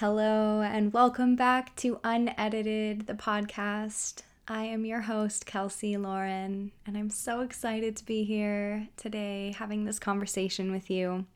Hello, 0.00 0.60
and 0.60 0.92
welcome 0.92 1.34
back 1.34 1.74
to 1.74 1.98
Unedited, 2.04 3.08
the 3.08 3.14
podcast. 3.14 4.22
I 4.46 4.62
am 4.62 4.84
your 4.84 5.00
host, 5.00 5.44
Kelsey 5.44 5.96
Lauren, 5.96 6.70
and 6.86 6.96
I'm 6.96 7.10
so 7.10 7.40
excited 7.40 7.96
to 7.96 8.04
be 8.06 8.22
here 8.22 8.86
today 8.96 9.56
having 9.58 9.86
this 9.86 9.98
conversation 9.98 10.70
with 10.70 10.88
you. 10.88 11.26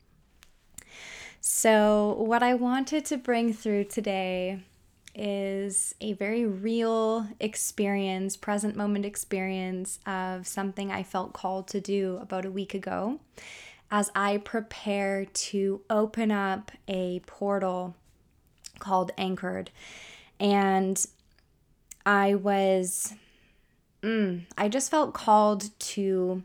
So, 1.41 2.15
what 2.19 2.41
I 2.41 2.53
wanted 2.53 3.03
to 3.07 3.17
bring 3.17 3.51
through 3.51 3.83
today 3.83 4.61
is 5.13 5.93
a 5.99 6.13
very 6.13 6.45
real 6.45 7.27
experience, 7.41 8.37
present 8.37 8.77
moment 8.77 9.03
experience 9.03 9.99
of 10.05 10.47
something 10.47 10.89
I 10.89 11.03
felt 11.03 11.33
called 11.33 11.67
to 11.67 11.81
do 11.81 12.17
about 12.21 12.45
a 12.45 12.51
week 12.51 12.73
ago 12.73 13.19
as 13.91 14.09
I 14.15 14.37
prepare 14.37 15.25
to 15.25 15.81
open 15.89 16.31
up 16.31 16.71
a 16.87 17.19
portal 17.25 17.95
called 18.83 19.11
Anchored. 19.17 19.71
And 20.39 21.03
I 22.05 22.35
was, 22.35 23.13
mm, 24.03 24.41
I 24.57 24.67
just 24.67 24.91
felt 24.91 25.13
called 25.13 25.69
to 25.79 26.43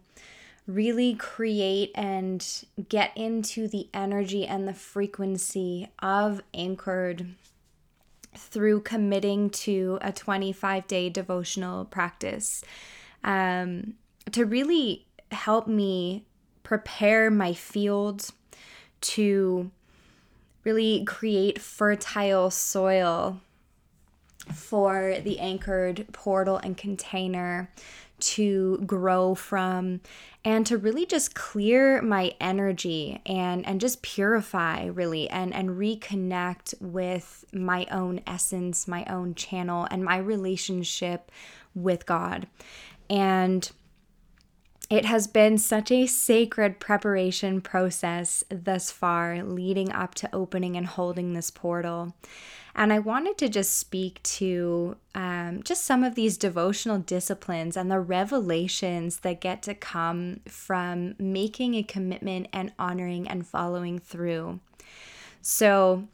really 0.66 1.14
create 1.14 1.91
and 1.95 2.64
get 2.88 3.16
into 3.16 3.66
the 3.66 3.88
energy 3.92 4.47
and 4.47 4.69
the 4.69 4.74
frequency 4.74 5.88
of 6.01 6.41
Anchored 6.55 7.27
through 8.37 8.80
committing 8.80 9.50
to 9.50 9.98
a 10.00 10.12
25 10.12 10.86
day 10.86 11.09
devotional 11.09 11.84
practice 11.86 12.62
um, 13.25 13.95
to 14.30 14.45
really 14.45 15.06
help 15.33 15.66
me 15.66 16.25
prepare 16.62 17.30
my 17.30 17.52
field 17.52 18.30
to 19.00 19.70
really 20.65 21.05
create 21.05 21.61
fertile 21.61 22.51
soil 22.51 23.41
for 24.53 25.17
the 25.23 25.39
anchored 25.39 26.06
portal 26.12 26.56
and 26.59 26.77
container 26.77 27.70
to 28.20 28.78
grow 28.78 29.34
from 29.34 30.00
and 30.45 30.67
to 30.67 30.77
really 30.77 31.06
just 31.06 31.34
clear 31.34 32.03
my 32.03 32.34
energy 32.41 33.20
and 33.27 33.65
and 33.65 33.81
just 33.81 34.03
purify 34.03 34.87
really 34.87 35.28
and 35.31 35.55
and 35.55 35.70
reconnect 35.70 36.75
with 36.81 37.45
my 37.53 37.87
own 37.93 38.20
essence 38.27 38.89
my 38.89 39.05
own 39.05 39.34
channel 39.34 39.87
and 39.91 40.05
my 40.05 40.17
relationship 40.17 41.31
with 41.75 42.06
God. 42.06 42.47
And 43.09 43.70
it 44.91 45.05
has 45.05 45.27
been 45.27 45.58
such 45.58 45.91
a 45.91 46.06
sacred 46.06 46.81
preparation 46.81 47.61
process 47.61 48.42
thus 48.50 48.91
far, 48.91 49.42
leading 49.42 49.92
up 49.92 50.14
to 50.17 50.34
opening 50.34 50.77
and 50.77 50.86
holding 50.86 51.34
this 51.34 51.50
portal. 51.50 52.14
And 52.75 52.92
I 52.92 53.00
wanted 53.00 53.36
to 53.39 53.48
just 53.48 53.77
speak 53.77 54.22
to 54.22 54.97
um, 55.14 55.62
just 55.64 55.84
some 55.84 56.05
of 56.05 56.14
these 56.14 56.39
devotional 56.39 56.98
disciplines 56.98 57.77
and 57.77 57.91
the 57.91 58.00
revelations 58.00 59.20
that 59.20 59.41
get 59.41 59.62
to 59.64 59.75
come 59.75 60.41
from 60.47 61.16
making 61.19 61.75
a 61.75 61.83
commitment 61.83 62.47
and 62.53 62.72
honoring 62.78 63.28
and 63.28 63.47
following 63.47 63.98
through. 63.98 64.61
So, 65.42 66.06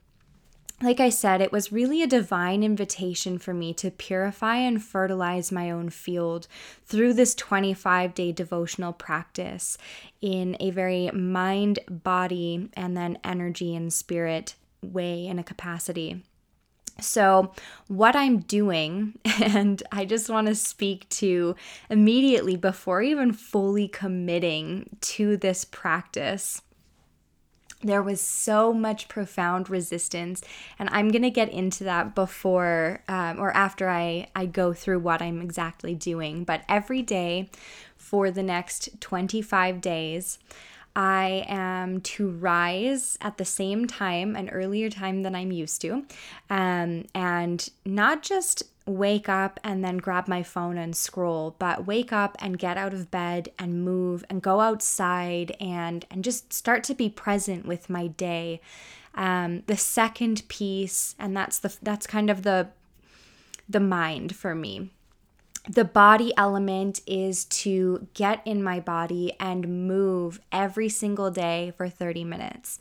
like 0.83 1.01
I 1.01 1.09
said, 1.09 1.41
it 1.41 1.53
was 1.53 1.73
really 1.73 2.03
a 2.03 2.07
divine 2.07 2.63
invitation 2.63 3.39
for 3.39 3.55
me 3.55 3.73
to 3.75 3.91
purify 3.91 4.57
and 4.57 4.83
fertilize 4.83 5.53
my 5.53 5.71
own 5.71 5.89
field 5.89 6.49
through 6.85 7.15
this 7.15 7.35
25 7.35 8.15
day 8.15 8.33
devotional 8.33 8.93
practice 8.93 9.79
in 10.21 10.57
a 10.61 10.71
very 10.71 11.11
mind, 11.13 11.79
body, 11.89 12.69
and 12.75 12.97
then 12.97 13.19
energy 13.23 13.75
and 13.75 13.93
spirit 13.93 14.57
way 14.83 15.27
in 15.27 15.39
a 15.39 15.45
capacity. 15.45 16.23
So, 17.01 17.53
what 17.89 18.15
I'm 18.15 18.39
doing, 18.39 19.19
and 19.43 19.83
I 19.91 20.05
just 20.05 20.29
want 20.29 20.49
to 20.49 20.55
speak 20.55 21.09
to 21.11 21.57
immediately 21.91 22.57
before 22.57 23.03
even 23.03 23.33
fully 23.33 23.89
committing 23.89 24.97
to 25.03 25.37
this 25.37 25.65
practice 25.65 26.63
there 27.85 28.03
was 28.03 28.21
so 28.21 28.73
much 28.73 29.09
profound 29.09 29.71
resistance 29.71 30.43
and 30.79 30.89
i'm 30.91 31.11
going 31.11 31.23
to 31.23 31.31
get 31.31 31.49
into 31.51 31.85
that 31.85 32.15
before 32.15 33.03
um, 33.09 33.39
or 33.39 33.51
after 33.53 33.89
I, 33.89 34.29
I 34.35 34.47
go 34.47 34.73
through 34.73 35.01
what 35.01 35.23
i'm 35.23 35.41
exactly 35.41 35.95
doing 35.95 36.45
but 36.45 36.63
every 36.69 37.03
day 37.03 37.51
for 37.97 38.31
the 38.31 38.43
next 38.43 39.01
25 39.01 39.81
days 39.81 40.39
I 40.97 41.45
am 41.49 42.01
to 42.03 42.31
rise 42.31 43.19
at 43.21 43.37
the 43.37 43.45
same 43.45 43.87
time, 43.87 44.37
an 44.37 44.49
earlier 44.51 44.89
time 44.89 45.23
than 45.23 45.35
I'm 45.35 45.51
used 45.51 45.81
to, 45.81 46.05
um, 46.49 47.07
and 47.15 47.69
not 47.85 48.23
just 48.23 48.63
wake 48.87 49.29
up 49.29 49.59
and 49.65 49.83
then 49.83 49.99
grab 49.99 50.29
my 50.29 50.43
phone 50.43 50.77
and 50.77 50.95
scroll, 50.95 51.57
but 51.59 51.87
wake 51.87 52.13
up 52.13 52.37
and 52.41 52.59
get 52.59 52.77
out 52.77 52.93
of 52.93 53.11
bed 53.11 53.49
and 53.59 53.85
move 53.85 54.25
and 54.29 54.43
go 54.43 54.61
outside 54.61 55.57
and 55.59 56.05
and 56.11 56.23
just 56.23 56.53
start 56.53 56.85
to 56.85 56.95
be 56.95 57.09
present 57.09 57.67
with 57.67 57.89
my 57.89 58.09
day. 58.09 58.61
Um, 59.15 59.63
the 59.67 59.77
second 59.77 60.47
piece, 60.49 61.15
and 61.19 61.37
that's 61.37 61.59
the 61.59 61.77
that's 61.83 62.07
kind 62.07 62.29
of 62.29 62.43
the 62.43 62.69
the 63.69 63.81
mind 63.81 64.37
for 64.37 64.55
me. 64.55 64.91
The 65.67 65.85
body 65.85 66.33
element 66.37 67.01
is 67.07 67.47
to 67.47 68.07
get 68.13 68.43
in 68.45 68.63
my 68.63 68.81
body 68.81 69.33
and 69.41 69.89
move 69.89 70.41
every 70.53 70.91
single 70.91 71.31
day 71.31 71.73
for 71.79 71.89
30 71.89 72.25
minutes. 72.25 72.79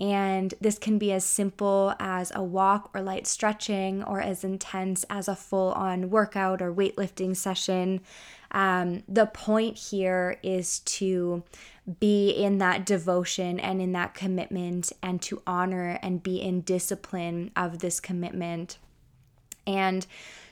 And 0.00 0.54
this 0.60 0.78
can 0.78 0.98
be 0.98 1.12
as 1.12 1.24
simple 1.24 1.94
as 1.98 2.30
a 2.34 2.42
walk 2.42 2.90
or 2.94 3.02
light 3.02 3.26
stretching, 3.26 4.04
or 4.04 4.20
as 4.20 4.44
intense 4.44 5.04
as 5.10 5.26
a 5.26 5.34
full 5.34 5.72
on 5.72 6.10
workout 6.10 6.62
or 6.62 6.72
weightlifting 6.72 7.36
session. 7.36 8.00
Um, 8.52 9.02
the 9.08 9.26
point 9.26 9.76
here 9.76 10.38
is 10.42 10.78
to 10.80 11.42
be 12.00 12.30
in 12.30 12.58
that 12.58 12.86
devotion 12.86 13.58
and 13.58 13.80
in 13.80 13.92
that 13.92 14.14
commitment 14.14 14.92
and 15.02 15.20
to 15.22 15.42
honor 15.46 15.98
and 16.02 16.22
be 16.22 16.40
in 16.40 16.60
discipline 16.60 17.50
of 17.56 17.80
this 17.80 17.98
commitment. 17.98 18.78
And 19.66 20.06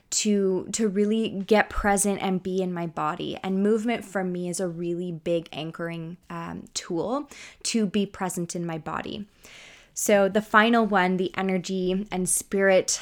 to 0.09 0.69
to 0.73 0.89
really 0.89 1.29
get 1.29 1.69
present 1.69 2.23
and 2.23 2.43
be 2.43 2.63
in 2.63 2.73
my 2.73 2.87
body. 2.87 3.39
And 3.43 3.63
movement 3.63 4.05
for 4.05 4.23
me 4.25 4.49
is 4.49 4.61
a 4.61 4.69
really 4.69 5.13
big 5.13 5.49
anchoring 5.53 6.17
um, 6.31 6.65
tool 6.75 7.29
to 7.65 7.87
be 7.87 8.07
present 8.07 8.55
in 8.55 8.65
my 8.65 8.79
body. 8.79 9.27
So 9.95 10.29
the 10.29 10.43
final 10.43 10.87
one 10.87 11.17
the 11.17 11.37
energy 11.37 12.07
and 12.11 12.29
spirit 12.29 13.01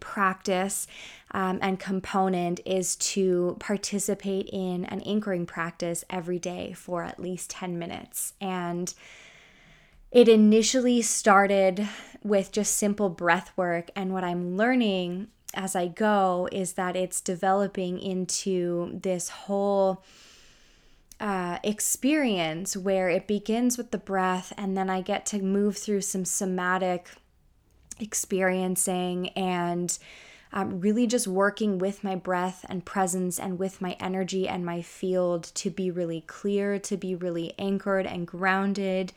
practice 0.00 0.86
um, 1.32 1.58
and 1.60 1.78
component 1.78 2.60
is 2.64 2.96
to 2.96 3.56
participate 3.58 4.48
in 4.52 4.84
an 4.86 5.00
anchoring 5.02 5.46
practice 5.46 6.04
every 6.08 6.38
day 6.38 6.72
for 6.72 7.02
at 7.02 7.20
least 7.20 7.50
10 7.50 7.78
minutes. 7.78 8.34
And 8.40 8.94
it 10.10 10.28
initially 10.28 11.02
started 11.02 11.86
with 12.22 12.52
just 12.52 12.76
simple 12.76 13.10
breath 13.10 13.52
work. 13.56 13.90
And 13.94 14.12
what 14.12 14.24
i'm 14.24 14.56
learning 14.56 15.28
as 15.58 15.74
I 15.74 15.88
go 15.88 16.48
is 16.52 16.74
that 16.74 16.94
it's 16.94 17.20
developing 17.20 17.98
into 17.98 19.00
this 19.02 19.28
whole 19.28 20.04
uh, 21.18 21.58
experience 21.64 22.76
where 22.76 23.08
it 23.08 23.26
begins 23.26 23.76
with 23.76 23.90
the 23.90 23.98
breath 23.98 24.52
and 24.56 24.76
then 24.76 24.88
I 24.88 25.00
get 25.00 25.26
to 25.26 25.42
move 25.42 25.76
through 25.76 26.02
some 26.02 26.24
somatic 26.24 27.10
experiencing 27.98 29.30
and 29.30 29.98
um, 30.52 30.80
really 30.80 31.06
just 31.06 31.26
working 31.26 31.78
with 31.78 32.02
my 32.02 32.14
breath 32.14 32.64
and 32.68 32.84
presence 32.84 33.38
and 33.38 33.58
with 33.58 33.80
my 33.80 33.96
energy 34.00 34.48
and 34.48 34.64
my 34.64 34.82
field 34.82 35.44
to 35.54 35.70
be 35.70 35.90
really 35.90 36.22
clear, 36.22 36.78
to 36.78 36.96
be 36.96 37.14
really 37.14 37.54
anchored 37.58 38.06
and 38.06 38.26
grounded, 38.26 39.12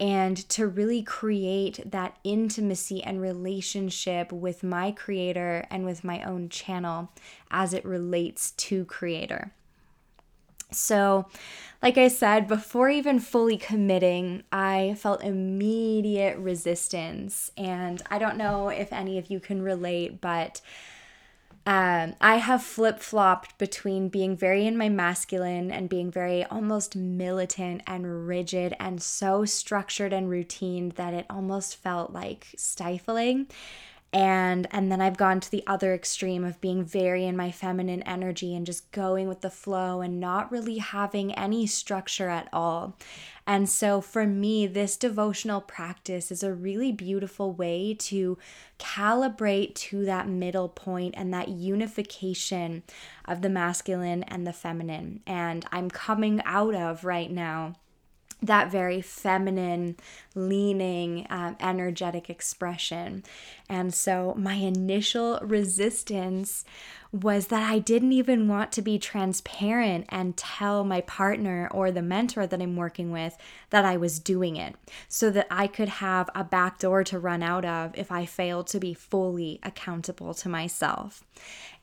and 0.00 0.36
to 0.48 0.66
really 0.66 1.02
create 1.02 1.80
that 1.90 2.18
intimacy 2.24 3.02
and 3.02 3.20
relationship 3.20 4.32
with 4.32 4.62
my 4.62 4.90
creator 4.90 5.66
and 5.70 5.84
with 5.84 6.02
my 6.02 6.22
own 6.22 6.48
channel 6.48 7.10
as 7.50 7.72
it 7.72 7.84
relates 7.84 8.50
to 8.52 8.84
creator. 8.86 9.52
So, 10.74 11.26
like 11.82 11.98
I 11.98 12.08
said, 12.08 12.46
before 12.46 12.88
even 12.88 13.18
fully 13.18 13.56
committing, 13.56 14.44
I 14.52 14.94
felt 14.98 15.22
immediate 15.24 16.38
resistance. 16.38 17.50
And 17.56 18.00
I 18.10 18.18
don't 18.18 18.36
know 18.36 18.68
if 18.68 18.92
any 18.92 19.18
of 19.18 19.30
you 19.30 19.40
can 19.40 19.62
relate, 19.62 20.20
but 20.20 20.60
um, 21.64 22.14
I 22.20 22.36
have 22.36 22.62
flip 22.62 22.98
flopped 22.98 23.56
between 23.56 24.08
being 24.08 24.36
very 24.36 24.66
in 24.66 24.76
my 24.76 24.88
masculine 24.88 25.70
and 25.70 25.88
being 25.88 26.10
very 26.10 26.44
almost 26.44 26.96
militant 26.96 27.82
and 27.86 28.26
rigid 28.26 28.74
and 28.80 29.00
so 29.00 29.44
structured 29.44 30.12
and 30.12 30.28
routine 30.28 30.92
that 30.96 31.14
it 31.14 31.26
almost 31.30 31.76
felt 31.76 32.12
like 32.12 32.48
stifling. 32.56 33.46
And 34.12 34.66
and 34.70 34.92
then 34.92 35.00
I've 35.00 35.16
gone 35.16 35.40
to 35.40 35.50
the 35.50 35.64
other 35.66 35.94
extreme 35.94 36.44
of 36.44 36.60
being 36.60 36.84
very 36.84 37.24
in 37.24 37.36
my 37.36 37.50
feminine 37.50 38.02
energy 38.02 38.54
and 38.54 38.66
just 38.66 38.90
going 38.92 39.26
with 39.26 39.40
the 39.40 39.50
flow 39.50 40.02
and 40.02 40.20
not 40.20 40.52
really 40.52 40.78
having 40.78 41.32
any 41.34 41.66
structure 41.66 42.28
at 42.28 42.48
all. 42.52 42.98
And 43.46 43.68
so 43.68 44.00
for 44.00 44.26
me 44.26 44.66
this 44.66 44.96
devotional 44.96 45.62
practice 45.62 46.30
is 46.30 46.42
a 46.42 46.52
really 46.52 46.92
beautiful 46.92 47.52
way 47.52 47.94
to 48.00 48.36
calibrate 48.78 49.74
to 49.76 50.04
that 50.04 50.28
middle 50.28 50.68
point 50.68 51.14
and 51.16 51.32
that 51.32 51.48
unification 51.48 52.82
of 53.24 53.40
the 53.40 53.48
masculine 53.48 54.24
and 54.24 54.46
the 54.46 54.52
feminine. 54.52 55.20
And 55.26 55.64
I'm 55.72 55.88
coming 55.88 56.42
out 56.44 56.74
of 56.74 57.04
right 57.04 57.30
now 57.30 57.76
that 58.42 58.70
very 58.72 59.00
feminine, 59.00 59.96
leaning, 60.34 61.26
um, 61.30 61.56
energetic 61.60 62.28
expression. 62.28 63.22
And 63.68 63.94
so 63.94 64.34
my 64.36 64.54
initial 64.54 65.38
resistance 65.42 66.64
was 67.12 67.48
that 67.48 67.70
I 67.70 67.78
didn't 67.78 68.12
even 68.12 68.48
want 68.48 68.72
to 68.72 68.82
be 68.82 68.98
transparent 68.98 70.06
and 70.08 70.36
tell 70.36 70.82
my 70.82 71.02
partner 71.02 71.68
or 71.70 71.90
the 71.90 72.02
mentor 72.02 72.46
that 72.46 72.60
I'm 72.60 72.74
working 72.74 73.12
with 73.12 73.36
that 73.70 73.84
I 73.84 73.98
was 73.98 74.18
doing 74.18 74.56
it 74.56 74.76
so 75.08 75.30
that 75.30 75.46
I 75.50 75.66
could 75.66 75.88
have 75.88 76.30
a 76.34 76.42
back 76.42 76.78
door 76.78 77.04
to 77.04 77.18
run 77.18 77.42
out 77.42 77.66
of 77.66 77.96
if 77.96 78.10
I 78.10 78.24
failed 78.24 78.66
to 78.68 78.80
be 78.80 78.94
fully 78.94 79.60
accountable 79.62 80.32
to 80.34 80.48
myself. 80.48 81.22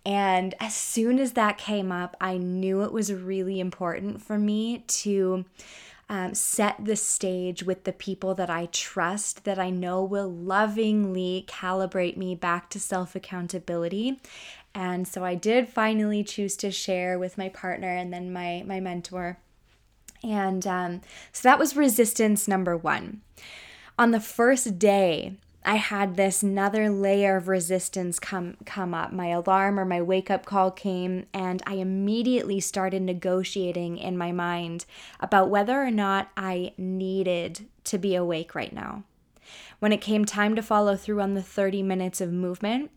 And 0.06 0.56
as 0.60 0.74
soon 0.74 1.20
as 1.20 1.34
that 1.34 1.58
came 1.58 1.92
up, 1.92 2.18
I 2.20 2.38
knew 2.38 2.82
it 2.82 2.92
was 2.92 3.14
really 3.14 3.60
important 3.60 4.22
for 4.22 4.40
me 4.40 4.84
to 4.88 5.46
um, 6.10 6.34
set 6.34 6.84
the 6.84 6.96
stage 6.96 7.62
with 7.62 7.84
the 7.84 7.94
people 7.94 8.34
that 8.36 8.50
I 8.50 8.68
trust, 8.72 9.44
that 9.46 9.60
I 9.60 9.70
know 9.70 10.04
will 10.04 10.30
lovingly 10.30 11.46
calibrate 11.48 12.18
me 12.18 12.34
back 12.34 12.70
to 12.72 12.80
self 12.80 13.16
accountability. 13.16 14.20
And 14.74 15.08
so 15.08 15.24
I 15.24 15.36
did 15.36 15.70
finally 15.70 16.24
choose 16.24 16.56
to 16.58 16.72
share 16.72 17.20
with 17.20 17.38
my 17.38 17.50
partner 17.50 17.96
and 17.96 18.12
then 18.12 18.34
my, 18.34 18.64
my 18.66 18.80
mentor. 18.80 19.38
And 20.24 20.66
um, 20.68 21.02
so 21.32 21.48
that 21.48 21.60
was 21.60 21.76
resistance 21.76 22.48
number 22.48 22.76
one. 22.76 23.22
On 23.98 24.12
the 24.12 24.20
first 24.20 24.80
day, 24.80 25.36
I 25.66 25.76
had 25.76 26.16
this 26.16 26.42
another 26.42 26.90
layer 26.90 27.36
of 27.36 27.48
resistance 27.48 28.18
come 28.18 28.58
come 28.66 28.94
up. 28.94 29.12
My 29.12 29.28
alarm 29.28 29.80
or 29.80 29.86
my 29.86 30.02
wake 30.02 30.32
up 30.32 30.46
call 30.46 30.72
came 30.72 31.26
and 31.34 31.62
I 31.68 31.76
immediately 31.76 32.60
started 32.60 33.02
negotiating 33.02 33.98
in 33.98 34.18
my 34.18 34.32
mind 34.32 34.86
about 35.20 35.50
whether 35.50 35.82
or 35.82 35.92
not 35.92 36.30
I 36.38 36.74
needed 36.78 37.68
to 37.86 37.98
be 37.98 38.16
awake 38.16 38.56
right 38.56 38.74
now. 38.74 39.04
When 39.80 39.92
it 39.92 40.02
came 40.02 40.26
time 40.26 40.56
to 40.56 40.62
follow 40.62 40.96
through 40.96 41.22
on 41.22 41.34
the 41.34 41.44
30 41.44 41.84
minutes 41.84 42.22
of 42.22 42.32
movement, 42.32 42.92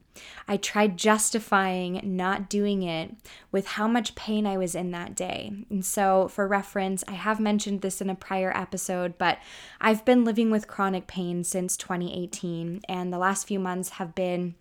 I 0.47 0.57
tried 0.57 0.97
justifying 0.97 2.01
not 2.03 2.49
doing 2.49 2.83
it 2.83 3.15
with 3.51 3.67
how 3.67 3.87
much 3.87 4.15
pain 4.15 4.47
I 4.47 4.57
was 4.57 4.75
in 4.75 4.91
that 4.91 5.15
day. 5.15 5.53
And 5.71 5.85
so, 5.85 6.29
for 6.29 6.47
reference, 6.47 7.03
I 7.09 7.13
have 7.13 7.41
mentioned 7.41 7.81
this 7.81 8.01
in 8.01 8.11
a 8.11 8.15
prior 8.15 8.53
episode, 8.57 9.19
but 9.19 9.39
I've 9.81 10.05
been 10.05 10.25
living 10.25 10.51
with 10.51 10.69
chronic 10.69 11.07
pain 11.07 11.45
since 11.45 11.77
2018, 11.77 12.83
and 12.89 13.13
the 13.13 13.19
last 13.19 13.47
few 13.47 13.59
months 13.59 13.91
have 13.91 14.15
been 14.15 14.55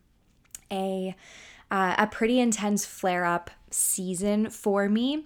a 0.71 1.15
uh, 1.71 1.95
a 1.97 2.05
pretty 2.05 2.39
intense 2.39 2.85
flare 2.85 3.25
up 3.25 3.49
season 3.71 4.49
for 4.49 4.89
me. 4.89 5.25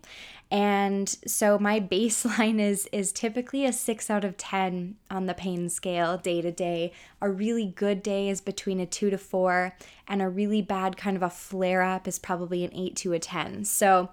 And 0.52 1.10
so 1.26 1.58
my 1.58 1.80
baseline 1.92 2.60
is 2.60 2.88
is 2.92 3.12
typically 3.12 3.66
a 3.66 3.74
6 3.74 4.10
out 4.10 4.24
of 4.24 4.38
10 4.38 4.96
on 5.10 5.26
the 5.26 5.34
pain 5.34 5.70
scale 5.70 6.18
day 6.18 6.42
to 6.42 6.52
day. 6.52 6.94
A 7.20 7.30
really 7.30 7.66
good 7.66 8.04
day 8.04 8.30
is 8.30 8.40
between 8.42 8.80
a 8.80 8.86
2 8.86 9.10
to 9.10 9.18
4 9.18 9.76
and 10.08 10.22
a 10.22 10.30
really 10.30 10.62
bad 10.62 10.98
kind 10.98 11.18
of 11.18 11.24
a 11.24 11.30
flare 11.30 11.82
up 11.82 12.08
is 12.08 12.20
probably 12.20 12.64
an 12.64 12.72
8 12.74 12.96
to 12.98 13.14
a 13.14 13.20
10 13.20 13.66
so 13.66 14.10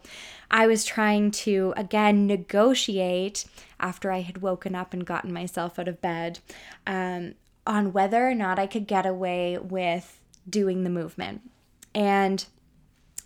i 0.51 0.67
was 0.67 0.85
trying 0.85 1.31
to 1.31 1.75
again 1.77 2.27
negotiate 2.27 3.45
after 3.79 4.11
i 4.11 4.21
had 4.21 4.41
woken 4.41 4.75
up 4.75 4.93
and 4.93 5.05
gotten 5.05 5.33
myself 5.33 5.79
out 5.79 5.89
of 5.89 6.01
bed 6.01 6.39
um, 6.87 7.35
on 7.67 7.93
whether 7.93 8.27
or 8.27 8.35
not 8.35 8.59
i 8.59 8.67
could 8.67 8.87
get 8.87 9.07
away 9.07 9.59
with 9.59 10.19
doing 10.49 10.85
the 10.85 10.91
movement 10.91 11.43
and 11.95 12.45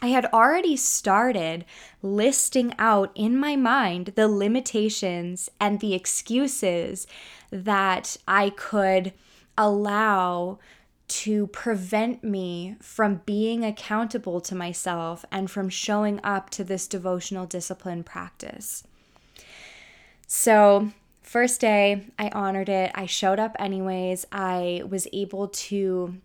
I 0.03 0.09
had 0.09 0.27
already 0.27 0.77
started 0.77 1.65
listing 2.03 2.75
out 2.79 3.11
in 3.15 3.39
my 3.39 3.57
mind 3.57 4.13
the 4.15 4.29
limitations 4.29 5.49
and 5.59 5.81
the 5.81 5.95
excuses 5.95 7.07
that 7.51 8.17
I 8.29 8.51
could 8.51 9.15
allow 9.57 10.59
to 11.09 11.47
prevent 11.47 12.25
me 12.25 12.77
from 12.81 13.23
being 13.25 13.65
accountable 13.65 14.41
to 14.43 14.55
myself 14.55 15.25
and 15.31 15.51
from 15.51 15.69
showing 15.69 16.21
up 16.23 16.51
to 16.51 16.65
this 16.65 16.87
devotional 16.87 17.47
discipline 17.47 18.03
practice. 18.03 18.83
So, 20.27 20.91
first 21.23 21.61
day, 21.61 22.09
I 22.19 22.29
honored 22.31 22.69
it. 22.69 22.91
I 22.95 23.07
showed 23.07 23.39
up 23.39 23.55
anyways. 23.59 24.27
I 24.33 24.83
was 24.89 25.07
able 25.13 25.49
to 25.49 26.17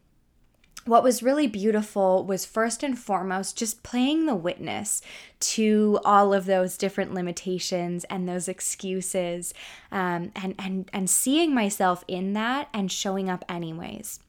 what 0.86 1.04
was 1.04 1.22
really 1.22 1.48
beautiful 1.48 2.24
was 2.26 2.46
first 2.46 2.82
and 2.82 2.98
foremost 2.98 3.58
just 3.58 3.84
playing 3.84 4.26
the 4.26 4.36
witness 4.36 5.02
to 5.40 6.00
all 6.04 6.34
of 6.34 6.46
those 6.46 6.78
different 6.78 7.14
limitations 7.14 8.04
and 8.06 8.28
those 8.28 8.48
excuses 8.48 9.54
um, 9.92 10.32
and, 10.36 10.56
and, 10.58 10.90
and 10.92 11.10
seeing 11.10 11.54
myself 11.54 12.04
in 12.08 12.34
that 12.34 12.68
and 12.74 12.92
showing 12.92 13.30
up 13.30 13.46
anyways. 13.48 14.20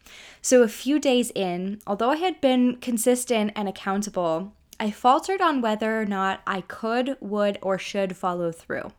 So, 0.42 0.62
a 0.62 0.68
few 0.68 0.98
days 0.98 1.30
in, 1.34 1.80
although 1.86 2.10
I 2.10 2.16
had 2.16 2.40
been 2.40 2.76
consistent 2.76 3.52
and 3.56 3.68
accountable, 3.68 4.52
I 4.78 4.90
faltered 4.90 5.40
on 5.40 5.62
whether 5.62 6.00
or 6.00 6.06
not 6.06 6.42
I 6.46 6.62
could, 6.62 7.16
would, 7.20 7.58
or 7.62 7.78
should 7.78 8.16
follow 8.16 8.52
through. 8.52 8.92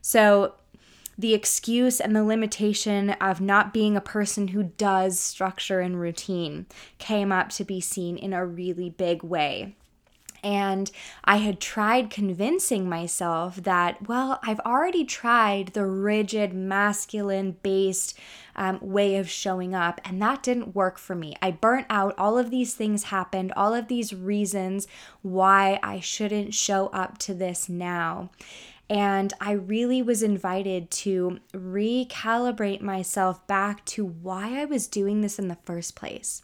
So, 0.00 0.54
the 1.18 1.34
excuse 1.34 2.00
and 2.00 2.14
the 2.14 2.24
limitation 2.24 3.10
of 3.10 3.40
not 3.40 3.72
being 3.72 3.96
a 3.96 4.00
person 4.00 4.48
who 4.48 4.64
does 4.64 5.18
structure 5.18 5.80
and 5.80 6.00
routine 6.00 6.66
came 6.98 7.32
up 7.32 7.48
to 7.50 7.64
be 7.64 7.80
seen 7.80 8.16
in 8.16 8.32
a 8.32 8.44
really 8.44 8.90
big 8.90 9.22
way. 9.22 9.74
And 10.44 10.90
I 11.24 11.38
had 11.38 11.58
tried 11.58 12.08
convincing 12.08 12.88
myself 12.88 13.56
that, 13.56 14.06
well, 14.08 14.38
I've 14.44 14.60
already 14.60 15.04
tried 15.04 15.68
the 15.68 15.84
rigid, 15.86 16.54
masculine 16.54 17.56
based 17.64 18.16
um, 18.54 18.78
way 18.80 19.16
of 19.16 19.28
showing 19.28 19.74
up, 19.74 20.00
and 20.04 20.22
that 20.22 20.44
didn't 20.44 20.74
work 20.74 20.98
for 20.98 21.16
me. 21.16 21.34
I 21.42 21.50
burnt 21.50 21.86
out. 21.90 22.14
All 22.16 22.38
of 22.38 22.50
these 22.50 22.74
things 22.74 23.04
happened, 23.04 23.52
all 23.56 23.74
of 23.74 23.88
these 23.88 24.14
reasons 24.14 24.86
why 25.22 25.80
I 25.82 25.98
shouldn't 25.98 26.54
show 26.54 26.88
up 26.88 27.18
to 27.18 27.34
this 27.34 27.68
now. 27.68 28.30
And 28.88 29.32
I 29.40 29.52
really 29.52 30.00
was 30.00 30.22
invited 30.22 30.90
to 30.92 31.40
recalibrate 31.52 32.80
myself 32.80 33.44
back 33.46 33.84
to 33.86 34.04
why 34.06 34.60
I 34.60 34.64
was 34.64 34.86
doing 34.86 35.20
this 35.20 35.38
in 35.38 35.48
the 35.48 35.58
first 35.64 35.96
place. 35.96 36.42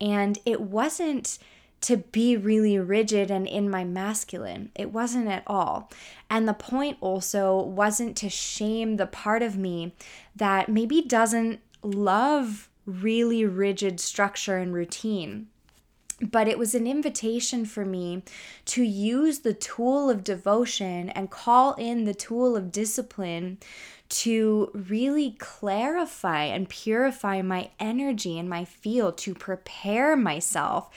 And 0.00 0.38
it 0.44 0.60
wasn't 0.60 1.38
to 1.82 1.96
be 1.96 2.36
really 2.36 2.78
rigid 2.78 3.30
and 3.30 3.46
in 3.46 3.70
my 3.70 3.84
masculine. 3.84 4.70
It 4.74 4.92
wasn't 4.92 5.28
at 5.28 5.42
all. 5.46 5.90
And 6.28 6.46
the 6.46 6.54
point 6.54 6.98
also 7.00 7.56
wasn't 7.62 8.16
to 8.18 8.28
shame 8.28 8.96
the 8.96 9.06
part 9.06 9.42
of 9.42 9.56
me 9.56 9.94
that 10.36 10.68
maybe 10.68 11.00
doesn't 11.00 11.60
love 11.82 12.68
really 12.84 13.44
rigid 13.46 14.00
structure 14.00 14.58
and 14.58 14.74
routine 14.74 15.46
but 16.20 16.48
it 16.48 16.58
was 16.58 16.74
an 16.74 16.86
invitation 16.86 17.64
for 17.64 17.84
me 17.84 18.22
to 18.66 18.82
use 18.82 19.40
the 19.40 19.54
tool 19.54 20.10
of 20.10 20.24
devotion 20.24 21.10
and 21.10 21.30
call 21.30 21.74
in 21.74 22.04
the 22.04 22.14
tool 22.14 22.56
of 22.56 22.72
discipline 22.72 23.58
to 24.08 24.70
really 24.74 25.36
clarify 25.38 26.44
and 26.44 26.68
purify 26.68 27.40
my 27.42 27.70
energy 27.78 28.38
and 28.38 28.50
my 28.50 28.64
field 28.64 29.16
to 29.16 29.34
prepare 29.34 30.16
myself 30.16 30.90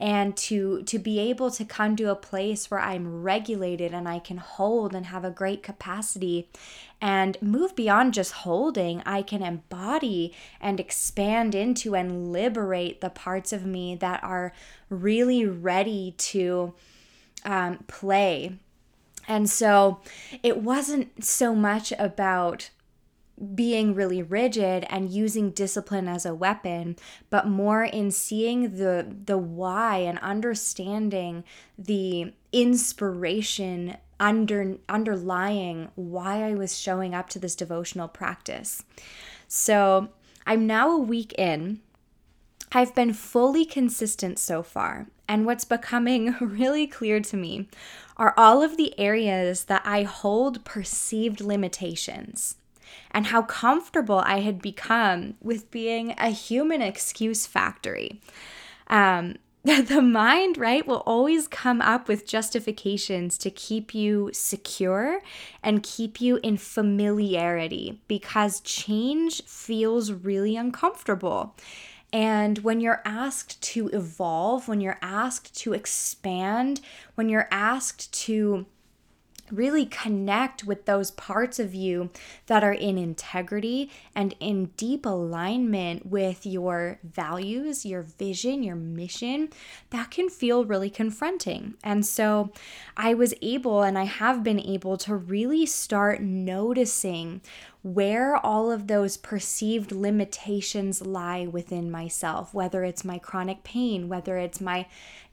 and 0.00 0.34
to 0.34 0.82
to 0.84 0.98
be 0.98 1.20
able 1.20 1.50
to 1.50 1.64
come 1.64 1.94
to 1.94 2.10
a 2.10 2.16
place 2.16 2.70
where 2.70 2.80
I'm 2.80 3.22
regulated 3.22 3.92
and 3.92 4.08
I 4.08 4.18
can 4.18 4.38
hold 4.38 4.94
and 4.94 5.06
have 5.06 5.24
a 5.24 5.30
great 5.30 5.62
capacity 5.62 6.48
and 7.00 7.36
move 7.42 7.76
beyond 7.76 8.14
just 8.14 8.32
holding 8.32 9.02
I 9.04 9.22
can 9.22 9.42
embody 9.42 10.34
and 10.60 10.80
expand 10.80 11.54
into 11.54 11.94
and 11.94 12.32
liberate 12.32 13.02
the 13.02 13.10
parts 13.10 13.52
of 13.52 13.66
me 13.66 13.94
that 13.96 14.24
are 14.24 14.54
really 14.88 15.44
ready 15.44 16.14
to 16.16 16.74
um, 17.44 17.84
play. 17.86 18.56
And 19.28 19.48
so 19.48 20.00
it 20.42 20.58
wasn't 20.58 21.24
so 21.24 21.54
much 21.54 21.92
about 21.98 22.70
being 23.54 23.94
really 23.94 24.22
rigid 24.22 24.84
and 24.90 25.10
using 25.10 25.50
discipline 25.50 26.06
as 26.08 26.26
a 26.26 26.34
weapon 26.34 26.96
but 27.30 27.46
more 27.46 27.84
in 27.84 28.10
seeing 28.10 28.76
the 28.76 29.16
the 29.24 29.38
why 29.38 29.96
and 29.98 30.18
understanding 30.18 31.42
the 31.78 32.32
inspiration 32.52 33.96
under 34.20 34.76
underlying 34.88 35.88
why 35.94 36.44
I 36.44 36.54
was 36.54 36.78
showing 36.78 37.14
up 37.14 37.30
to 37.30 37.38
this 37.38 37.56
devotional 37.56 38.06
practice. 38.06 38.84
So, 39.48 40.10
I'm 40.46 40.66
now 40.66 40.92
a 40.92 40.98
week 40.98 41.32
in 41.38 41.80
I've 42.72 42.94
been 42.94 43.14
fully 43.14 43.64
consistent 43.64 44.38
so 44.38 44.62
far, 44.62 45.08
and 45.26 45.44
what's 45.44 45.64
becoming 45.64 46.36
really 46.40 46.86
clear 46.86 47.18
to 47.20 47.36
me 47.36 47.68
are 48.16 48.34
all 48.36 48.62
of 48.62 48.76
the 48.76 48.96
areas 48.98 49.64
that 49.64 49.82
I 49.84 50.04
hold 50.04 50.64
perceived 50.64 51.40
limitations 51.40 52.56
and 53.10 53.26
how 53.26 53.42
comfortable 53.42 54.18
I 54.18 54.40
had 54.40 54.60
become 54.62 55.34
with 55.40 55.70
being 55.70 56.14
a 56.18 56.30
human 56.30 56.82
excuse 56.82 57.46
factory. 57.46 58.20
Um, 58.88 59.36
the 59.64 60.00
mind, 60.00 60.56
right, 60.56 60.86
will 60.86 61.02
always 61.04 61.46
come 61.46 61.82
up 61.82 62.08
with 62.08 62.26
justifications 62.26 63.36
to 63.38 63.50
keep 63.50 63.94
you 63.94 64.30
secure 64.32 65.20
and 65.62 65.82
keep 65.82 66.18
you 66.18 66.40
in 66.42 66.56
familiarity 66.56 68.00
because 68.08 68.60
change 68.60 69.42
feels 69.42 70.12
really 70.12 70.56
uncomfortable. 70.56 71.54
And 72.10 72.58
when 72.60 72.80
you're 72.80 73.02
asked 73.04 73.60
to 73.62 73.88
evolve, 73.88 74.66
when 74.66 74.80
you're 74.80 74.98
asked 75.02 75.54
to 75.58 75.74
expand, 75.74 76.80
when 77.14 77.28
you're 77.28 77.48
asked 77.50 78.12
to 78.24 78.64
really 79.52 79.86
connect 79.86 80.64
with 80.64 80.86
those 80.86 81.10
parts 81.10 81.58
of 81.58 81.74
you 81.74 82.10
that 82.46 82.64
are 82.64 82.72
in 82.72 82.98
integrity 82.98 83.90
and 84.14 84.34
in 84.40 84.66
deep 84.76 85.06
alignment 85.06 86.06
with 86.06 86.46
your 86.46 86.98
values, 87.04 87.86
your 87.86 88.02
vision, 88.02 88.62
your 88.62 88.76
mission, 88.76 89.48
that 89.90 90.10
can 90.10 90.28
feel 90.28 90.64
really 90.64 90.90
confronting. 90.90 91.74
And 91.82 92.04
so 92.06 92.52
I 92.96 93.14
was 93.14 93.34
able 93.42 93.82
and 93.82 93.98
I 93.98 94.04
have 94.04 94.42
been 94.42 94.60
able 94.60 94.96
to 94.98 95.14
really 95.16 95.66
start 95.66 96.20
noticing 96.20 97.40
where 97.82 98.36
all 98.36 98.70
of 98.70 98.86
those 98.86 99.16
perceived 99.16 99.90
limitations 99.90 101.00
lie 101.00 101.46
within 101.46 101.90
myself, 101.90 102.52
whether 102.52 102.84
it's 102.84 103.04
my 103.04 103.18
chronic 103.18 103.64
pain, 103.64 104.08
whether 104.08 104.36
it's 104.36 104.60
my 104.60 104.86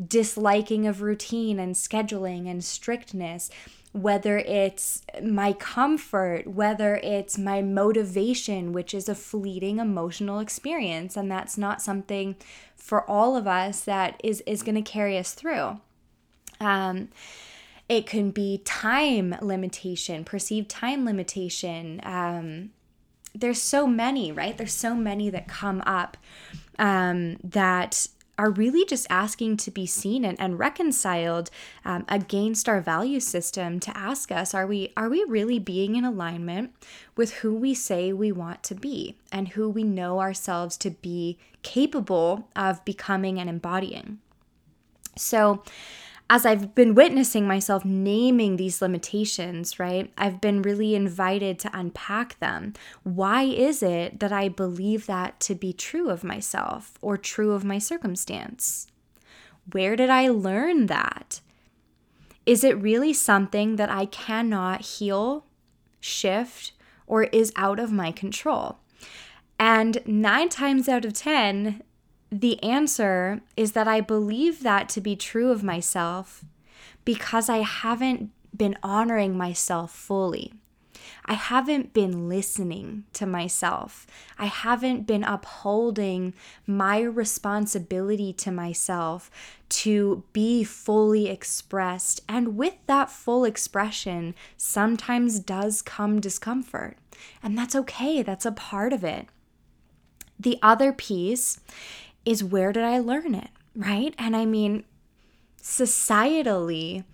disliking 0.06 0.88
of 0.88 1.02
routine 1.02 1.60
and 1.60 1.76
scheduling 1.76 2.50
and 2.50 2.64
strictness 2.64 3.50
whether 3.94 4.38
it's 4.38 5.04
my 5.22 5.54
comfort, 5.54 6.48
whether 6.48 6.98
it's 6.98 7.38
my 7.38 7.62
motivation, 7.62 8.74
which 8.74 8.94
is 8.94 9.10
a 9.10 9.16
fleeting 9.16 9.80
emotional 9.80 10.40
experience. 10.40 11.18
And 11.18 11.32
that's 11.32 11.58
not 11.58 11.82
something 11.82 12.36
for 12.76 13.10
all 13.10 13.36
of 13.36 13.48
us 13.48 13.82
that 13.82 14.20
is, 14.24 14.42
is 14.46 14.64
going 14.64 14.76
to 14.76 14.82
carry 14.82 15.18
us 15.18 15.34
through. 15.34 15.80
Um, 16.60 17.10
it 17.90 18.06
can 18.06 18.32
be 18.32 18.62
time 18.66 19.36
limitation, 19.42 20.26
perceived 20.26 20.70
time 20.70 21.06
limitation. 21.06 22.02
Um, 22.04 22.72
there's 23.34 23.62
so 23.62 23.88
many, 23.88 24.32
right? 24.32 24.58
There's 24.58 24.74
so 24.74 24.94
many 24.96 25.30
that 25.30 25.48
come 25.48 25.82
up 25.86 26.18
um, 26.78 27.38
that 27.44 28.08
are 28.38 28.52
really 28.52 28.86
just 28.86 29.08
asking 29.10 29.58
to 29.58 29.72
be 29.72 29.86
seen 29.86 30.24
and, 30.24 30.40
and 30.40 30.60
reconciled 30.60 31.50
um, 31.84 32.06
against 32.08 32.70
our 32.70 32.80
value 32.82 33.20
system 33.20 33.80
to 33.80 33.96
ask 33.98 34.32
us 34.32 34.54
are 34.54 34.68
we 34.68 34.92
are 34.96 35.10
we 35.10 35.24
really 35.28 35.60
being 35.60 35.96
in 35.96 36.06
alignment 36.06 36.72
with 37.16 37.36
who 37.36 37.54
we 37.54 37.74
say 37.74 38.14
we 38.14 38.32
want 38.32 38.64
to 38.64 38.76
be 38.76 39.16
and 39.32 39.50
who 39.50 39.70
we 39.70 39.84
know 39.84 40.20
ourselves 40.20 40.78
to 40.78 40.92
be 40.92 41.38
capable 41.64 42.48
of 42.56 42.84
becoming 42.86 43.40
and 43.40 43.50
embodying? 43.50 44.20
So 45.16 45.64
as 46.30 46.46
I've 46.46 46.76
been 46.76 46.94
witnessing 46.94 47.48
myself 47.48 47.86
naming 47.86 48.58
these 48.58 48.82
limitations, 48.82 49.80
right, 49.80 50.12
I've 50.18 50.42
been 50.42 50.62
really 50.62 50.94
invited 50.94 51.58
to 51.60 51.78
unpack 51.78 52.38
them. 52.40 52.74
Why 53.04 53.44
is 53.44 53.82
it 53.82 54.20
that 54.20 54.34
I 54.34 54.50
believe 54.50 55.06
that 55.06 55.40
to 55.42 55.56
be 55.56 55.72
true 55.72 56.10
of 56.10 56.26
myself 56.26 56.98
or 57.02 57.18
true 57.18 57.54
of 57.54 57.64
my 57.64 57.80
circumstance? 57.80 58.88
Where 59.72 59.96
did 59.96 60.10
I 60.10 60.28
learn 60.28 60.88
that? 60.88 61.40
Is 62.46 62.64
it 62.64 62.82
really 62.82 63.14
something 63.14 63.78
that 63.78 63.90
I 63.90 64.06
cannot 64.06 64.82
heal, 64.82 65.46
shift, 66.00 66.74
or 67.06 67.24
is 67.24 67.54
out 67.56 67.80
of 67.80 67.92
my 67.92 68.12
control? 68.12 68.80
And 69.60 70.02
nine 70.06 70.50
times 70.50 70.88
out 70.88 71.06
of 71.06 71.14
10, 71.14 71.82
the 72.32 72.62
answer 72.62 73.42
is 73.56 73.72
that 73.72 73.88
I 73.88 74.02
believe 74.02 74.64
that 74.64 74.90
to 74.90 75.02
be 75.02 75.16
true 75.16 75.52
of 75.52 75.64
myself 75.64 76.44
because 77.06 77.50
I 77.50 77.60
haven't 77.60 78.32
been 78.56 78.78
honoring 78.84 79.38
myself 79.38 79.92
fully. 79.92 80.54
I 81.26 81.34
haven't 81.34 81.94
been 81.94 82.30
listening 82.30 83.04
to 83.14 83.26
myself. 83.26 84.08
I 84.38 84.46
haven't 84.46 85.06
been 85.06 85.24
upholding 85.24 86.34
my 86.66 87.02
responsibility 87.02 88.34
to 88.34 88.52
myself 88.52 89.30
to 89.70 90.24
be 90.32 90.64
fully 90.64 91.28
expressed. 91.28 92.22
And 92.30 92.58
with 92.58 92.76
that 92.88 93.10
full 93.10 93.44
expression, 93.44 94.36
sometimes 94.56 95.40
does 95.40 95.82
come 95.82 96.22
discomfort. 96.22 96.98
And 97.44 97.58
that's 97.58 97.76
okay, 97.76 98.22
that's 98.22 98.46
a 98.46 98.52
part 98.52 98.94
of 98.94 99.04
it. 99.04 99.28
The 100.40 100.60
other 100.62 100.94
piece 100.94 101.60
is 102.28 102.44
where 102.44 102.74
did 102.74 102.84
I 102.84 103.00
learn 103.00 103.34
it, 103.34 103.50
right? 103.74 104.14
And 104.18 104.36
I 104.36 104.46
mean, 104.46 104.84
societally, 105.64 107.06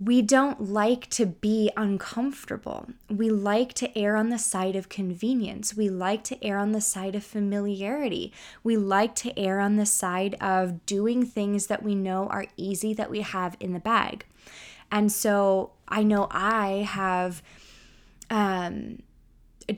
we 0.00 0.22
don't 0.22 0.60
like 0.60 1.08
to 1.10 1.24
be 1.24 1.70
uncomfortable. 1.76 2.88
We 3.08 3.30
like 3.30 3.74
to 3.74 3.96
err 3.96 4.16
on 4.16 4.30
the 4.30 4.38
side 4.38 4.74
of 4.74 4.88
convenience. 4.88 5.76
We 5.76 5.88
like 5.88 6.24
to 6.24 6.44
err 6.44 6.58
on 6.58 6.72
the 6.72 6.80
side 6.80 7.14
of 7.14 7.22
familiarity. 7.22 8.32
We 8.64 8.76
like 8.76 9.14
to 9.16 9.38
err 9.38 9.60
on 9.60 9.76
the 9.76 9.86
side 9.86 10.34
of 10.40 10.84
doing 10.84 11.24
things 11.24 11.68
that 11.68 11.84
we 11.84 11.94
know 11.94 12.26
are 12.26 12.46
easy, 12.56 12.92
that 12.94 13.10
we 13.10 13.20
have 13.20 13.56
in 13.60 13.72
the 13.72 13.78
bag. 13.78 14.26
And 14.90 15.12
so 15.12 15.70
I 15.86 16.02
know 16.02 16.26
I 16.32 16.88
have 16.88 17.40
um, 18.30 18.98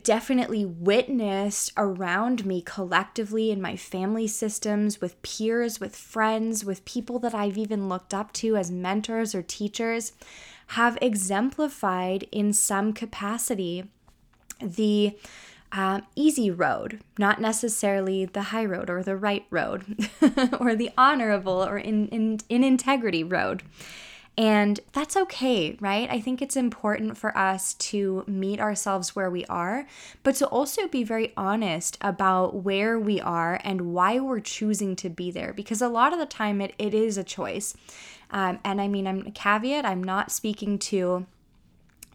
definitely 0.03 0.65
witnessed 0.65 1.71
around 1.77 2.45
me 2.45 2.61
collectively 2.61 3.51
in 3.51 3.61
my 3.61 3.75
family 3.75 4.27
systems, 4.27 5.01
with 5.01 5.21
peers, 5.21 5.79
with 5.79 5.95
friends, 5.95 6.65
with 6.65 6.85
people 6.85 7.19
that 7.19 7.35
I've 7.35 7.57
even 7.57 7.89
looked 7.89 8.13
up 8.13 8.33
to 8.33 8.55
as 8.55 8.71
mentors 8.71 9.33
or 9.33 9.41
teachers, 9.41 10.13
have 10.71 10.97
exemplified 11.01 12.27
in 12.31 12.53
some 12.53 12.93
capacity 12.93 13.85
the 14.61 15.17
uh, 15.71 16.01
easy 16.15 16.49
road, 16.49 17.01
not 17.17 17.41
necessarily 17.41 18.25
the 18.25 18.43
high 18.43 18.65
road 18.65 18.89
or 18.89 19.03
the 19.03 19.17
right 19.17 19.45
road 19.49 20.07
or 20.59 20.75
the 20.75 20.91
honorable 20.97 21.63
or 21.63 21.77
in, 21.77 22.07
in, 22.09 22.39
in 22.49 22.63
integrity 22.63 23.23
road. 23.23 23.63
And 24.37 24.79
that's 24.93 25.17
okay, 25.17 25.77
right? 25.79 26.07
I 26.11 26.21
think 26.21 26.43
it's 26.43 26.55
important 26.55 27.17
for 27.17 27.35
us 27.35 27.73
to 27.73 28.23
meet 28.27 28.59
ourselves 28.59 29.15
where 29.15 29.31
we 29.31 29.45
are, 29.45 29.87
but 30.21 30.35
to 30.35 30.45
also 30.45 30.87
be 30.87 31.03
very 31.03 31.33
honest 31.35 31.97
about 32.01 32.63
where 32.63 32.99
we 32.99 33.19
are 33.19 33.59
and 33.63 33.93
why 33.95 34.19
we're 34.19 34.39
choosing 34.39 34.95
to 34.97 35.09
be 35.09 35.31
there. 35.31 35.53
Because 35.53 35.81
a 35.81 35.89
lot 35.89 36.13
of 36.13 36.19
the 36.19 36.27
time 36.27 36.61
it, 36.61 36.75
it 36.77 36.93
is 36.93 37.17
a 37.17 37.23
choice. 37.23 37.75
Um, 38.29 38.59
and 38.63 38.79
I 38.79 38.87
mean, 38.87 39.07
I'm 39.07 39.25
a 39.25 39.31
caveat, 39.31 39.85
I'm 39.85 40.03
not 40.03 40.31
speaking 40.31 40.77
to 40.79 41.25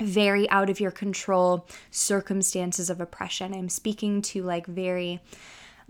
very 0.01 0.49
out 0.51 0.71
of 0.71 0.79
your 0.79 0.91
control 0.91 1.67
circumstances 1.91 2.89
of 2.89 3.01
oppression. 3.01 3.53
I'm 3.53 3.69
speaking 3.69 4.23
to 4.23 4.43
like 4.43 4.67
very 4.67 5.21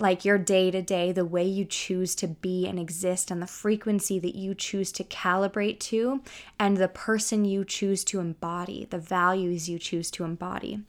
like 0.02 0.24
your 0.24 0.36
day 0.36 0.70
to 0.70 0.82
day, 0.82 1.12
the 1.12 1.24
way 1.24 1.44
you 1.44 1.64
choose 1.64 2.14
to 2.16 2.26
be 2.26 2.66
and 2.66 2.78
exist, 2.78 3.30
and 3.30 3.40
the 3.40 3.46
frequency 3.46 4.18
that 4.18 4.34
you 4.34 4.54
choose 4.54 4.92
to 4.92 5.04
calibrate 5.04 5.78
to, 5.78 6.20
and 6.58 6.76
the 6.76 6.88
person 6.88 7.44
you 7.44 7.64
choose 7.64 8.04
to 8.04 8.20
embody, 8.20 8.86
the 8.90 8.98
values 8.98 9.70
you 9.70 9.78
choose 9.78 10.10
to 10.10 10.24
embody. 10.24 10.82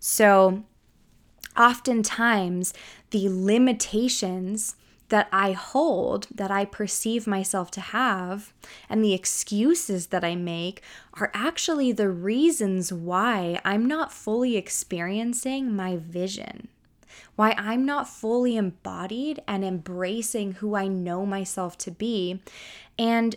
So, 0.00 0.64
oftentimes, 1.56 2.72
the 3.10 3.28
limitations 3.28 4.76
that 5.10 5.28
I 5.30 5.52
hold, 5.52 6.26
that 6.34 6.50
I 6.50 6.64
perceive 6.64 7.26
myself 7.26 7.70
to 7.72 7.82
have, 7.82 8.54
and 8.88 9.04
the 9.04 9.12
excuses 9.12 10.06
that 10.06 10.24
I 10.24 10.36
make 10.36 10.82
are 11.14 11.30
actually 11.34 11.92
the 11.92 12.08
reasons 12.08 12.94
why 12.94 13.60
I'm 13.62 13.84
not 13.84 14.10
fully 14.10 14.56
experiencing 14.56 15.76
my 15.76 15.98
vision 15.98 16.68
why 17.36 17.54
I'm 17.56 17.84
not 17.84 18.08
fully 18.08 18.56
embodied 18.56 19.42
and 19.46 19.64
embracing 19.64 20.52
who 20.52 20.74
I 20.74 20.88
know 20.88 21.24
myself 21.26 21.78
to 21.78 21.90
be. 21.90 22.40
And 22.98 23.36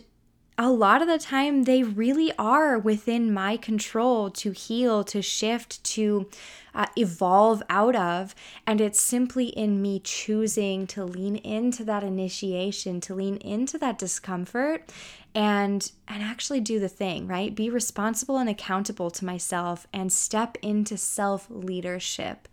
a 0.58 0.70
lot 0.70 1.02
of 1.02 1.08
the 1.08 1.18
time, 1.18 1.64
they 1.64 1.82
really 1.82 2.32
are 2.38 2.78
within 2.78 3.32
my 3.32 3.58
control 3.58 4.30
to 4.30 4.52
heal, 4.52 5.04
to 5.04 5.20
shift, 5.20 5.84
to 5.84 6.30
uh, 6.74 6.86
evolve 6.96 7.62
out 7.68 7.94
of. 7.94 8.34
And 8.66 8.80
it's 8.80 9.00
simply 9.00 9.48
in 9.48 9.82
me 9.82 10.00
choosing 10.00 10.86
to 10.88 11.04
lean 11.04 11.36
into 11.36 11.84
that 11.84 12.02
initiation, 12.02 13.02
to 13.02 13.14
lean 13.14 13.36
into 13.36 13.76
that 13.78 13.98
discomfort 13.98 14.90
and 15.36 15.92
and 16.08 16.22
actually 16.22 16.60
do 16.60 16.80
the 16.80 16.88
thing 16.88 17.28
right 17.28 17.54
be 17.54 17.68
responsible 17.68 18.38
and 18.38 18.48
accountable 18.48 19.10
to 19.10 19.24
myself 19.24 19.86
and 19.92 20.10
step 20.10 20.56
into 20.62 20.96
self 20.96 21.46
leadership 21.50 22.48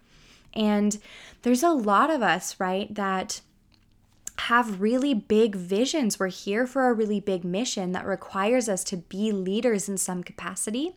and 0.53 0.97
there's 1.41 1.63
a 1.63 1.69
lot 1.69 2.09
of 2.09 2.21
us, 2.21 2.59
right, 2.59 2.93
that 2.95 3.41
have 4.39 4.81
really 4.81 5.13
big 5.13 5.55
visions. 5.55 6.19
We're 6.19 6.27
here 6.27 6.65
for 6.65 6.89
a 6.89 6.93
really 6.93 7.19
big 7.19 7.43
mission 7.43 7.91
that 7.91 8.05
requires 8.05 8.67
us 8.67 8.83
to 8.85 8.97
be 8.97 9.31
leaders 9.31 9.87
in 9.87 9.97
some 9.97 10.23
capacity. 10.23 10.95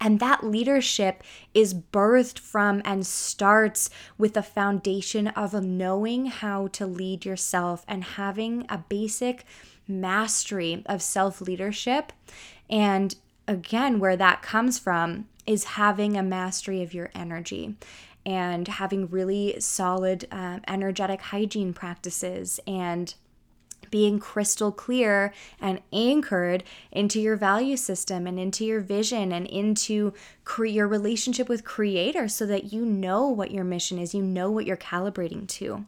And 0.00 0.18
that 0.18 0.42
leadership 0.42 1.22
is 1.54 1.74
birthed 1.74 2.38
from 2.38 2.82
and 2.84 3.06
starts 3.06 3.88
with 4.18 4.34
the 4.34 4.42
foundation 4.42 5.28
of 5.28 5.54
knowing 5.54 6.26
how 6.26 6.66
to 6.68 6.86
lead 6.86 7.24
yourself 7.24 7.84
and 7.86 8.02
having 8.02 8.66
a 8.68 8.78
basic 8.78 9.44
mastery 9.86 10.82
of 10.86 11.02
self 11.02 11.40
leadership. 11.40 12.12
And 12.68 13.14
again, 13.46 14.00
where 14.00 14.16
that 14.16 14.42
comes 14.42 14.78
from 14.78 15.28
is 15.46 15.64
having 15.64 16.16
a 16.16 16.22
mastery 16.22 16.82
of 16.82 16.94
your 16.94 17.10
energy 17.14 17.76
and 18.24 18.68
having 18.68 19.08
really 19.08 19.58
solid 19.60 20.26
um, 20.30 20.60
energetic 20.68 21.20
hygiene 21.20 21.72
practices 21.72 22.60
and 22.66 23.14
being 23.90 24.18
crystal 24.18 24.72
clear 24.72 25.32
and 25.60 25.80
anchored 25.92 26.64
into 26.90 27.20
your 27.20 27.36
value 27.36 27.76
system 27.76 28.26
and 28.26 28.38
into 28.38 28.64
your 28.64 28.80
vision 28.80 29.32
and 29.32 29.46
into 29.48 30.14
cre- 30.44 30.66
your 30.66 30.88
relationship 30.88 31.48
with 31.48 31.64
creator 31.64 32.26
so 32.28 32.46
that 32.46 32.72
you 32.72 32.86
know 32.86 33.28
what 33.28 33.50
your 33.50 33.64
mission 33.64 33.98
is 33.98 34.14
you 34.14 34.22
know 34.22 34.50
what 34.50 34.66
you're 34.66 34.76
calibrating 34.76 35.46
to 35.46 35.84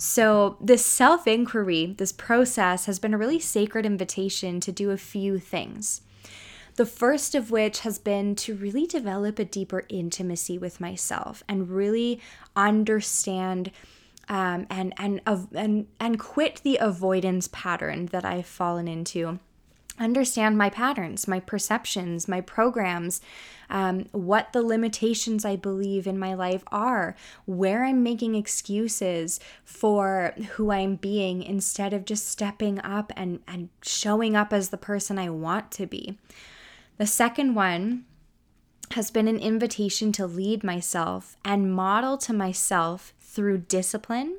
so, 0.00 0.56
this 0.60 0.86
self 0.86 1.26
inquiry, 1.26 1.96
this 1.98 2.12
process, 2.12 2.86
has 2.86 3.00
been 3.00 3.14
a 3.14 3.18
really 3.18 3.40
sacred 3.40 3.84
invitation 3.84 4.60
to 4.60 4.70
do 4.70 4.92
a 4.92 4.96
few 4.96 5.40
things. 5.40 6.02
The 6.78 6.86
first 6.86 7.34
of 7.34 7.50
which 7.50 7.80
has 7.80 7.98
been 7.98 8.36
to 8.36 8.54
really 8.54 8.86
develop 8.86 9.40
a 9.40 9.44
deeper 9.44 9.84
intimacy 9.88 10.58
with 10.58 10.80
myself 10.80 11.42
and 11.48 11.68
really 11.68 12.20
understand 12.54 13.72
um, 14.28 14.64
and 14.70 14.94
and 14.96 15.20
and 15.26 15.88
and 15.98 16.20
quit 16.20 16.60
the 16.62 16.78
avoidance 16.80 17.48
pattern 17.50 18.06
that 18.06 18.24
I've 18.24 18.46
fallen 18.46 18.86
into. 18.86 19.40
Understand 19.98 20.56
my 20.56 20.70
patterns, 20.70 21.26
my 21.26 21.40
perceptions, 21.40 22.28
my 22.28 22.40
programs, 22.40 23.20
um, 23.68 24.06
what 24.12 24.52
the 24.52 24.62
limitations 24.62 25.44
I 25.44 25.56
believe 25.56 26.06
in 26.06 26.16
my 26.16 26.34
life 26.34 26.62
are, 26.68 27.16
where 27.44 27.84
I'm 27.84 28.04
making 28.04 28.36
excuses 28.36 29.40
for 29.64 30.32
who 30.50 30.70
I'm 30.70 30.94
being 30.94 31.42
instead 31.42 31.92
of 31.92 32.04
just 32.04 32.28
stepping 32.28 32.78
up 32.82 33.12
and, 33.16 33.40
and 33.48 33.68
showing 33.82 34.36
up 34.36 34.52
as 34.52 34.68
the 34.68 34.78
person 34.78 35.18
I 35.18 35.30
want 35.30 35.72
to 35.72 35.84
be. 35.84 36.16
The 36.98 37.06
second 37.06 37.54
one 37.54 38.04
has 38.92 39.10
been 39.10 39.28
an 39.28 39.38
invitation 39.38 40.12
to 40.12 40.26
lead 40.26 40.64
myself 40.64 41.36
and 41.44 41.72
model 41.72 42.18
to 42.18 42.32
myself 42.32 43.14
through 43.20 43.58
discipline 43.58 44.38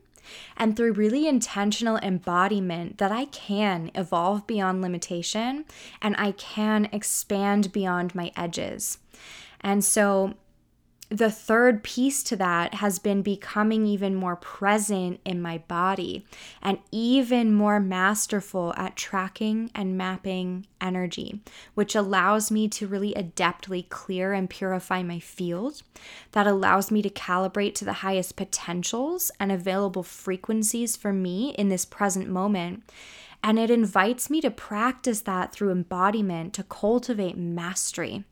and 0.58 0.76
through 0.76 0.92
really 0.92 1.28
intentional 1.28 1.98
embodiment 1.98 2.98
that 2.98 3.12
I 3.12 3.26
can 3.26 3.92
evolve 3.96 4.46
beyond 4.46 4.82
limitation 4.82 5.66
and 6.02 6.16
I 6.18 6.34
can 6.34 6.90
expand 6.92 7.72
beyond 7.72 8.14
my 8.14 8.32
edges. 8.36 8.98
And 9.62 9.84
so 9.84 10.34
the 11.10 11.32
third 11.32 11.84
piece 11.84 12.22
to 12.22 12.36
that 12.36 12.76
has 12.76 13.00
been 13.00 13.24
becoming 13.24 13.88
even 13.88 14.14
more 14.14 14.36
present 14.36 15.20
in 15.26 15.42
my 15.42 15.58
body 15.58 16.24
and 16.62 16.78
even 16.92 17.52
more 17.52 17.80
masterful 17.80 18.76
at 18.78 18.96
tracking 18.96 19.72
and 19.74 19.98
mapping 19.98 20.68
energy, 20.80 21.42
which 21.74 21.96
allows 21.96 22.52
me 22.52 22.68
to 22.68 22.88
really 22.88 23.14
adeptly 23.16 23.90
clear 23.90 24.34
and 24.34 24.52
purify 24.52 25.02
my 25.02 25.20
field. 25.20 25.82
That 26.34 26.46
allows 26.46 26.92
me 26.92 27.02
to 27.02 27.10
calibrate 27.10 27.74
to 27.76 27.86
the 27.86 27.94
highest 27.94 28.36
potentials 28.36 29.32
and 29.40 29.52
available 29.52 30.04
frequencies 30.04 30.96
for 30.96 31.12
me 31.12 31.56
in 31.58 31.70
this 31.70 31.86
present 31.86 32.30
moment. 32.30 32.84
And 33.42 33.58
it 33.58 33.72
invites 33.72 34.30
me 34.30 34.42
to 34.42 34.52
practice 34.52 35.22
that 35.22 35.54
through 35.54 35.72
embodiment 35.72 36.54
to 36.54 36.64
cultivate 36.64 37.38
mastery 37.38 38.26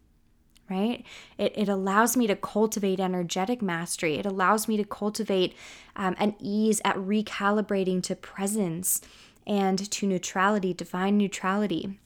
right? 0.69 1.05
It, 1.37 1.53
it 1.55 1.69
allows 1.69 2.17
me 2.17 2.27
to 2.27 2.35
cultivate 2.35 2.99
energetic 2.99 3.61
mastery. 3.61 4.15
It 4.15 4.25
allows 4.25 4.67
me 4.67 4.77
to 4.77 4.83
cultivate 4.83 5.55
um, 5.95 6.15
an 6.19 6.35
ease 6.39 6.81
at 6.83 6.95
recalibrating 6.95 8.03
to 8.03 8.15
presence 8.15 9.01
and 9.45 9.89
to 9.91 10.05
neutrality, 10.07 10.73
divine 10.73 11.17
neutrality. 11.17 11.97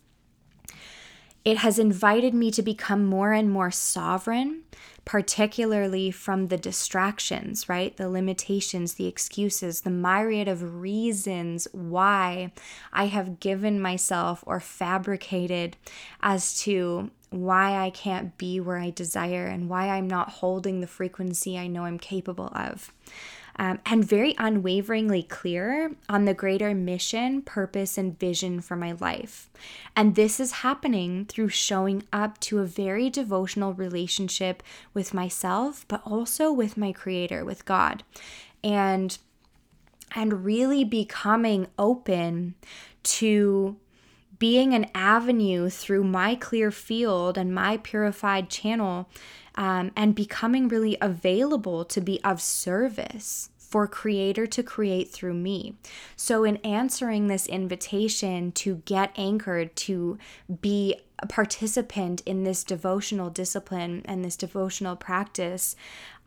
It 1.43 1.57
has 1.57 1.79
invited 1.79 2.33
me 2.33 2.51
to 2.51 2.61
become 2.61 3.05
more 3.05 3.33
and 3.33 3.49
more 3.49 3.71
sovereign, 3.71 4.61
particularly 5.05 6.11
from 6.11 6.47
the 6.47 6.57
distractions, 6.57 7.67
right? 7.67 7.97
The 7.97 8.09
limitations, 8.09 8.93
the 8.93 9.07
excuses, 9.07 9.81
the 9.81 9.89
myriad 9.89 10.47
of 10.47 10.81
reasons 10.81 11.67
why 11.71 12.51
I 12.93 13.05
have 13.05 13.39
given 13.39 13.81
myself 13.81 14.43
or 14.45 14.59
fabricated 14.59 15.77
as 16.21 16.59
to 16.61 17.09
why 17.31 17.75
I 17.75 17.89
can't 17.89 18.37
be 18.37 18.59
where 18.59 18.77
I 18.77 18.91
desire 18.91 19.47
and 19.47 19.69
why 19.69 19.89
I'm 19.89 20.07
not 20.07 20.29
holding 20.29 20.81
the 20.81 20.87
frequency 20.87 21.57
I 21.57 21.67
know 21.67 21.85
I'm 21.85 21.97
capable 21.97 22.51
of. 22.53 22.91
Um, 23.61 23.77
and 23.85 24.03
very 24.03 24.33
unwaveringly 24.39 25.21
clear 25.21 25.91
on 26.09 26.25
the 26.25 26.33
greater 26.33 26.73
mission, 26.73 27.43
purpose, 27.43 27.95
and 27.95 28.17
vision 28.17 28.59
for 28.59 28.75
my 28.75 28.93
life. 28.93 29.51
And 29.95 30.15
this 30.15 30.39
is 30.39 30.51
happening 30.51 31.25
through 31.25 31.49
showing 31.49 32.01
up 32.11 32.39
to 32.39 32.57
a 32.57 32.65
very 32.65 33.11
devotional 33.11 33.75
relationship 33.75 34.63
with 34.95 35.13
myself, 35.13 35.85
but 35.87 36.01
also 36.03 36.51
with 36.51 36.75
my 36.75 36.91
Creator, 36.91 37.45
with 37.45 37.63
God. 37.65 38.03
And 38.63 39.15
and 40.15 40.43
really 40.43 40.83
becoming 40.83 41.67
open 41.77 42.55
to 43.03 43.77
being 44.39 44.73
an 44.73 44.87
avenue 44.95 45.69
through 45.69 46.03
my 46.03 46.33
clear 46.33 46.71
field 46.71 47.37
and 47.37 47.53
my 47.53 47.77
purified 47.77 48.49
channel 48.49 49.07
um, 49.55 49.91
and 49.95 50.15
becoming 50.15 50.67
really 50.67 50.97
available 51.01 51.85
to 51.85 52.01
be 52.01 52.23
of 52.23 52.41
service 52.41 53.49
for 53.57 53.87
creator 53.87 54.45
to 54.45 54.61
create 54.61 55.09
through 55.09 55.33
me. 55.33 55.75
So 56.17 56.43
in 56.43 56.57
answering 56.57 57.27
this 57.27 57.47
invitation 57.47 58.51
to 58.53 58.81
get 58.83 59.13
anchored 59.15 59.77
to 59.77 60.17
be 60.61 60.97
a 61.19 61.27
participant 61.27 62.21
in 62.25 62.43
this 62.43 62.65
devotional 62.65 63.29
discipline 63.29 64.01
and 64.03 64.25
this 64.25 64.35
devotional 64.35 64.97
practice, 64.97 65.77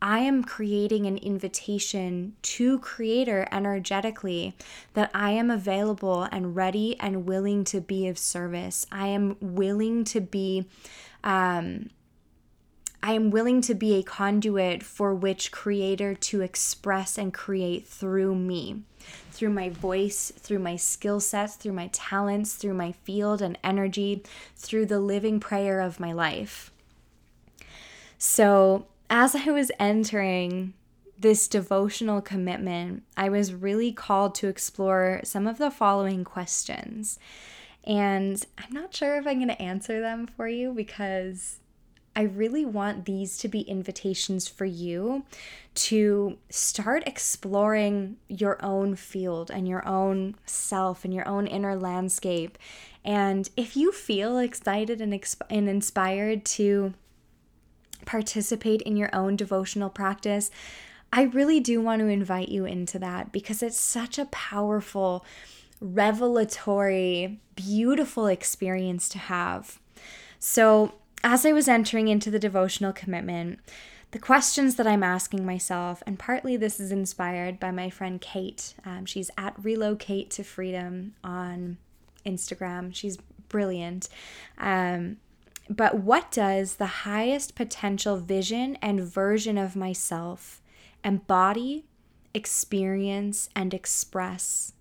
I 0.01 0.21
am 0.21 0.43
creating 0.43 1.05
an 1.05 1.19
invitation 1.19 2.35
to 2.43 2.79
Creator 2.79 3.47
energetically 3.53 4.57
that 4.95 5.11
I 5.13 5.33
am 5.33 5.51
available 5.51 6.23
and 6.25 6.57
ready 6.57 6.99
and 6.99 7.27
willing 7.27 7.65
to 7.65 7.81
be 7.81 8.07
of 8.09 8.19
service. 8.19 8.87
I 8.91 9.09
am 9.09 9.37
willing 9.41 10.05
to 10.05 10.21
be. 10.21 10.67
Um, 11.23 11.91
I 13.07 13.13
am 13.13 13.29
willing 13.31 13.61
to 13.61 13.75
be 13.75 13.97
a 13.97 14.03
conduit 14.03 14.83
for 14.83 15.15
which 15.15 15.53
creator 15.53 16.15
to 16.15 16.41
express 16.41 17.19
and 17.19 17.35
create 17.35 17.87
through 17.87 18.35
me, 18.35 18.81
through 19.31 19.51
my 19.51 19.69
voice, 19.69 20.33
through 20.35 20.61
my 20.61 20.77
skill 20.77 21.21
sets, 21.21 21.57
through 21.57 21.75
my 21.75 21.91
talents, 21.93 22.55
through 22.55 22.73
my 22.73 22.93
field 22.93 23.43
and 23.43 23.59
energy, 23.63 24.23
through 24.57 24.87
the 24.87 25.01
living 25.01 25.39
prayer 25.39 25.81
of 25.81 26.01
my 26.01 26.13
life. 26.15 26.73
So, 28.17 28.87
as 29.11 29.37
I 29.37 29.51
was 29.51 29.71
entering 29.79 30.73
this 31.19 31.47
devotional 31.47 32.23
commitment, 32.23 33.03
I 33.19 33.29
was 33.29 33.53
really 33.53 33.93
called 33.93 34.35
to 34.37 34.49
explore 34.49 35.21
some 35.25 35.47
of 35.47 35.59
the 35.59 35.71
following 35.71 36.25
questions. 36.25 37.19
And 37.87 38.43
I'm 38.57 38.73
not 38.73 38.95
sure 38.95 39.17
if 39.19 39.27
I'm 39.27 39.37
going 39.37 39.49
to 39.49 39.61
answer 39.61 40.01
them 40.01 40.27
for 40.27 40.49
you 40.49 40.73
because 40.73 41.59
I 42.17 42.23
really 42.23 42.65
want 42.65 43.07
these 43.07 43.37
to 43.39 43.49
be 43.49 43.63
invitations 43.63 44.47
for 44.47 44.65
you 44.65 45.25
to 45.75 46.39
start 46.49 47.03
exploring 47.07 48.17
your 48.29 48.65
own 48.65 48.95
field 48.95 49.51
and 49.51 49.67
your 49.67 49.87
own 49.87 50.37
self 50.47 51.05
and 51.05 51.13
your 51.13 51.27
own 51.27 51.47
inner 51.47 51.77
landscape. 51.77 52.57
And 53.05 53.51
if 53.57 53.77
you 53.77 53.91
feel 53.91 54.39
excited 54.39 55.01
and, 55.01 55.13
exp- 55.13 55.43
and 55.51 55.69
inspired 55.69 56.45
to 56.47 56.95
participate 58.07 58.83
in 58.83 58.97
your 58.97 59.15
own 59.15 59.35
devotional 59.35 59.91
practice, 59.91 60.51
I 61.13 61.23
really 61.23 61.61
do 61.61 61.81
want 61.81 62.01
to 62.01 62.07
invite 62.09 62.49
you 62.49 62.65
into 62.65 62.99
that 63.01 63.33
because 63.33 63.63
it's 63.63 63.79
such 63.79 64.19
a 64.19 64.27
powerful, 64.27 65.25
revelatory, 65.81 67.41
beautiful 67.55 68.27
experience 68.27 69.09
to 69.11 69.19
have. 69.19 69.79
So, 70.39 70.95
as 71.25 71.47
I 71.47 71.53
was 71.53 71.67
entering 71.69 72.07
into 72.09 72.31
the 72.31 72.39
devotional 72.39 72.93
commitment, 72.93 73.59
the 74.11 74.19
questions 74.19 74.77
that 74.77 74.87
I'm 74.87 75.03
asking 75.03 75.45
myself, 75.45 76.03
and 76.07 76.19
partly 76.19 76.57
this 76.57 76.79
is 76.79 76.93
inspired 76.93 77.59
by 77.59 77.73
my 77.73 77.91
friend 77.91 78.21
Kate. 78.21 78.75
Um, 78.85 79.07
she's 79.07 79.31
at 79.37 79.57
Relocate 79.61 80.31
to 80.33 80.45
Freedom 80.45 81.15
on 81.25 81.79
Instagram. 82.25 82.95
She's 82.95 83.17
brilliant. 83.49 84.09
Um, 84.59 85.17
but 85.69 85.99
what 86.01 86.31
does 86.31 86.77
the 86.77 86.87
highest 86.87 87.55
potential 87.55 88.19
vision 88.19 88.77
and 88.83 89.01
version 89.01 89.57
of 89.57 89.75
myself 89.75 90.61
embody, 91.03 91.87
experience, 92.35 93.49
and 93.57 93.73
express 93.75 94.75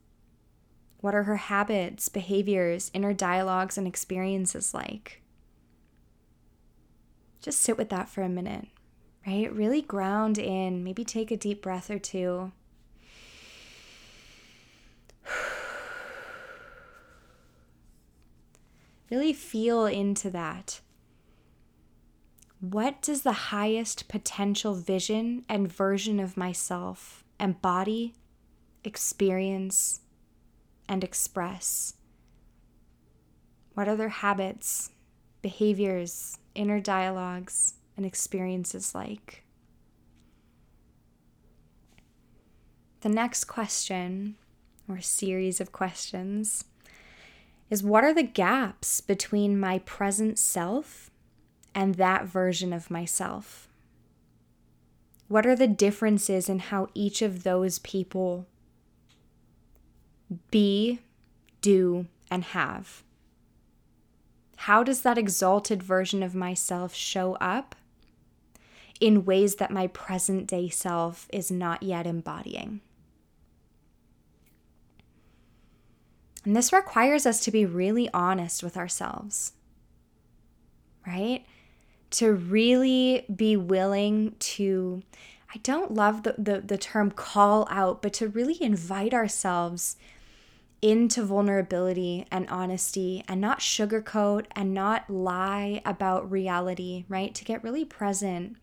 What 1.00 1.16
are 1.16 1.24
her 1.24 1.38
habits, 1.38 2.08
behaviors, 2.10 2.92
inner 2.94 3.14
dialogues, 3.14 3.78
and 3.78 3.88
experiences 3.88 4.74
like? 4.74 5.23
Just 7.44 7.62
sit 7.62 7.78
with 7.78 7.90
that 7.90 8.08
for 8.08 8.22
a 8.22 8.30
minute, 8.30 8.68
right? 9.28 9.54
Really 9.54 9.82
ground 9.82 10.38
in, 10.38 10.82
maybe 10.82 11.04
take 11.04 11.30
a 11.30 11.36
deep 11.36 11.62
breath 11.62 11.92
or 11.92 12.00
two. 12.00 12.54
Really 19.12 19.34
feel 19.34 19.86
into 19.86 20.32
that. 20.32 20.80
What 22.62 23.00
does 23.02 23.22
the 23.22 23.34
highest 23.34 24.08
potential 24.08 24.74
vision 24.74 25.44
and 25.48 25.72
version 25.72 26.20
of 26.20 26.36
myself 26.36 27.24
embody, 27.40 28.16
experience, 28.84 30.02
and 30.90 31.04
express? 31.04 31.94
What 33.76 33.88
are 33.88 33.96
their 33.96 34.10
habits, 34.10 34.90
behaviors, 35.44 36.40
inner 36.56 36.80
dialogues, 36.80 37.76
and 37.96 38.06
experiences 38.06 38.96
like? 38.96 39.44
The 43.02 43.10
next 43.10 43.46
question, 43.46 44.36
or 44.88 45.02
series 45.02 45.60
of 45.60 45.72
questions, 45.72 46.66
is 47.70 47.84
what 47.84 48.04
are 48.04 48.14
the 48.14 48.24
gaps 48.24 49.02
between 49.02 49.60
my 49.60 49.80
present 49.80 50.40
self 50.40 51.10
and 51.76 51.96
that 51.96 52.26
version 52.26 52.72
of 52.72 52.92
myself? 52.92 53.68
What 55.28 55.46
are 55.46 55.56
the 55.56 55.68
differences 55.68 56.48
in 56.48 56.60
how 56.60 56.90
each 56.94 57.22
of 57.22 57.44
those 57.44 57.80
people 57.80 58.46
be, 60.52 61.00
do, 61.62 62.08
and 62.30 62.44
have? 62.44 63.04
How 64.64 64.82
does 64.82 65.02
that 65.02 65.18
exalted 65.18 65.84
version 65.84 66.24
of 66.24 66.34
myself 66.34 66.96
show 66.96 67.36
up 67.42 67.76
in 69.02 69.26
ways 69.26 69.56
that 69.56 69.72
my 69.72 69.88
present 69.88 70.48
day 70.48 70.70
self 70.70 71.28
is 71.34 71.52
not 71.52 71.84
yet 71.84 72.08
embodying? 72.08 72.80
And 76.46 76.56
this 76.56 76.72
requires 76.72 77.26
us 77.26 77.42
to 77.42 77.52
be 77.52 77.66
really 77.66 78.10
honest 78.14 78.64
with 78.64 78.78
ourselves, 78.78 79.52
right? 81.06 81.46
To 82.12 82.32
really 82.32 83.26
be 83.36 83.58
willing 83.58 84.34
to, 84.40 85.04
I 85.54 85.58
don't 85.58 85.94
love 85.94 86.24
the, 86.24 86.36
the, 86.38 86.62
the 86.62 86.78
term 86.78 87.12
call 87.12 87.68
out, 87.70 88.02
but 88.02 88.14
to 88.14 88.30
really 88.30 88.64
invite 88.64 89.14
ourselves 89.14 89.98
into 90.84 91.24
vulnerability 91.24 92.28
and 92.30 92.48
honesty 92.50 93.24
and 93.30 93.40
not 93.40 93.60
sugarcoat 93.60 94.46
and 94.54 94.74
not 94.74 95.10
lie 95.10 95.82
about 95.86 96.30
reality, 96.30 97.06
right? 97.08 97.34
To 97.34 97.46
get 97.46 97.64
really 97.64 97.86
present 97.86 98.58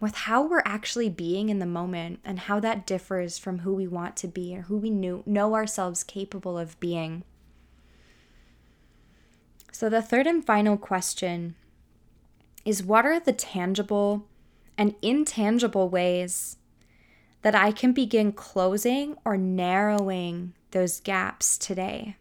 with 0.00 0.14
how 0.14 0.42
we're 0.42 0.62
actually 0.64 1.10
being 1.10 1.50
in 1.50 1.58
the 1.58 1.66
moment 1.66 2.20
and 2.24 2.38
how 2.38 2.60
that 2.60 2.86
differs 2.86 3.36
from 3.36 3.58
who 3.58 3.74
we 3.74 3.86
want 3.86 4.16
to 4.16 4.26
be 4.26 4.56
or 4.56 4.62
who 4.62 4.78
we 4.78 4.88
knew, 4.88 5.22
know 5.26 5.54
ourselves 5.54 6.02
capable 6.02 6.58
of 6.58 6.80
being. 6.80 7.24
So, 9.70 9.90
the 9.90 10.00
third 10.00 10.26
and 10.26 10.44
final 10.44 10.78
question 10.78 11.56
is 12.64 12.82
what 12.82 13.04
are 13.04 13.20
the 13.20 13.34
tangible 13.34 14.24
and 14.78 14.94
intangible 15.02 15.90
ways 15.90 16.56
that 17.46 17.54
I 17.54 17.70
can 17.70 17.92
begin 17.92 18.32
closing 18.32 19.16
or 19.24 19.36
narrowing 19.36 20.52
those 20.72 20.98
gaps 20.98 21.56
today? 21.56 22.16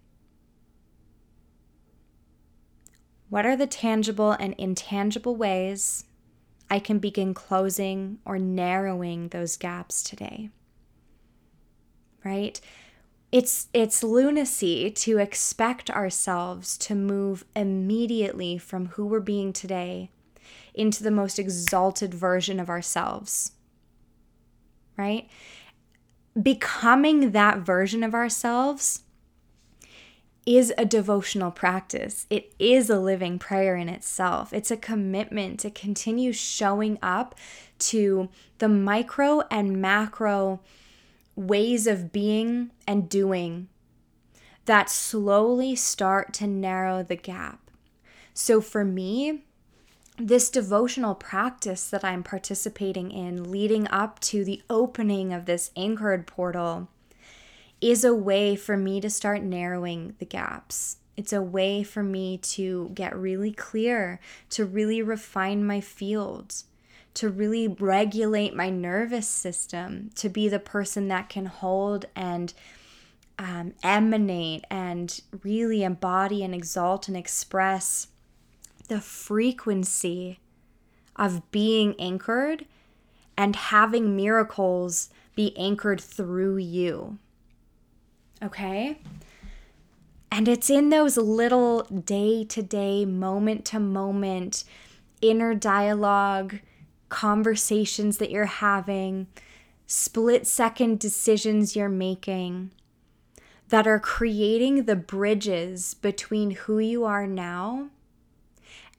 What 3.32 3.44
are 3.44 3.58
the 3.58 3.66
tangible 3.66 4.34
and 4.34 4.54
intangible 4.60 5.36
ways 5.36 6.04
I 6.70 6.78
can 6.78 7.00
begin 7.00 7.34
closing 7.34 8.20
or 8.24 8.38
narrowing 8.38 9.30
those 9.30 9.58
gaps 9.58 10.04
today? 10.04 10.52
Right? 12.24 12.62
It's 13.32 13.68
it's 13.74 14.04
lunacy 14.04 14.92
to 14.92 15.18
expect 15.18 15.90
ourselves 15.90 16.78
to 16.78 16.94
move 16.94 17.46
immediately 17.56 18.60
from 18.60 18.90
who 18.90 19.08
we're 19.08 19.22
being 19.22 19.54
today 19.54 20.12
into 20.76 21.02
the 21.02 21.10
most 21.10 21.40
exalted 21.40 22.14
version 22.14 22.60
of 22.60 22.70
ourselves. 22.70 23.54
Right? 24.98 25.30
becoming 26.42 27.32
that 27.32 27.60
version 27.60 28.04
of 28.04 28.14
ourselves 28.14 29.04
is 30.46 30.74
a 30.78 30.86
devotional 30.86 31.50
practice. 31.50 32.28
It 32.30 32.54
is 32.60 32.90
a 32.90 33.00
living 33.00 33.40
prayer 33.40 33.76
in 33.76 33.90
itself. 33.90 34.54
It's 34.54 34.70
a 34.70 34.78
commitment 34.78 35.60
to 35.62 35.72
continue 35.72 36.34
showing 36.34 37.00
up 37.02 37.34
to 37.80 38.30
the 38.60 38.70
micro 38.70 39.42
and 39.50 39.82
macro 39.82 40.60
ways 41.36 41.88
of 41.88 42.12
being 42.12 42.72
and 42.88 43.10
doing 43.10 43.70
that 44.66 44.90
slowly 44.90 45.76
start 45.76 46.34
to 46.34 46.48
narrow 46.48 47.02
the 47.02 47.16
gap. 47.16 47.72
So 48.34 48.62
for 48.62 48.86
me, 48.86 49.46
this 50.18 50.50
devotional 50.50 51.16
practice 51.16 51.90
that 51.90 52.04
I'm 52.04 52.24
participating 52.24 53.12
in 53.12 53.52
leading 53.52 53.88
up 53.90 54.20
to 54.22 54.46
the 54.46 54.62
opening 54.70 55.34
of 55.34 55.46
this 55.46 55.72
anchored 55.76 56.26
portal 56.26 56.88
is 57.82 58.04
a 58.04 58.16
way 58.16 58.56
for 58.56 58.78
me 58.78 59.02
to 59.02 59.10
start 59.10 59.44
narrowing 59.44 60.16
the 60.20 60.26
gaps. 60.26 60.98
It's 61.18 61.34
a 61.34 61.42
way 61.42 61.84
for 61.84 62.04
me 62.04 62.38
to 62.40 62.92
get 62.94 63.16
really 63.16 63.52
clear, 63.52 64.20
to 64.52 64.66
really 64.66 65.02
refine 65.02 65.66
my 65.66 65.82
fields, 65.82 66.66
to 67.16 67.30
really 67.30 67.68
regulate 67.68 68.56
my 68.56 68.70
nervous 68.70 69.28
system, 69.28 70.12
to 70.16 70.30
be 70.30 70.50
the 70.50 70.60
person 70.60 71.08
that 71.10 71.30
can 71.30 71.46
hold 71.46 72.06
and 72.16 72.54
um, 73.38 73.74
emanate 73.84 74.66
and 74.70 75.22
really 75.44 75.84
embody 75.84 76.44
and 76.44 76.56
exalt 76.56 77.08
and 77.08 77.18
express 77.18 78.08
the 78.88 79.02
frequency 79.02 80.40
of 81.16 81.50
being 81.52 81.96
anchored 82.00 82.66
and 83.38 83.56
having 83.56 84.16
miracles 84.16 85.10
be 85.36 85.56
anchored 85.58 86.02
through 86.02 86.58
you. 86.58 87.18
Okay? 88.42 89.00
And 90.32 90.48
it's 90.48 90.70
in 90.70 90.90
those 90.90 91.18
little 91.18 91.84
day 91.84 92.44
to 92.46 92.62
day, 92.62 93.06
moment 93.06 93.66
to 93.66 93.80
moment 93.80 94.64
inner 95.22 95.56
dialogue, 95.56 96.60
conversations 97.10 98.18
that 98.18 98.32
you're 98.32 98.46
having, 98.46 99.28
split 99.88 100.46
second 100.46 101.00
decisions 101.00 101.76
you're 101.76 101.90
making 101.90 102.72
that 103.70 103.88
are 103.88 104.00
creating 104.00 104.84
the 104.84 104.96
bridges 104.96 105.94
between 105.96 106.52
who 106.52 106.80
you 106.80 107.04
are 107.04 107.26
now 107.26 107.90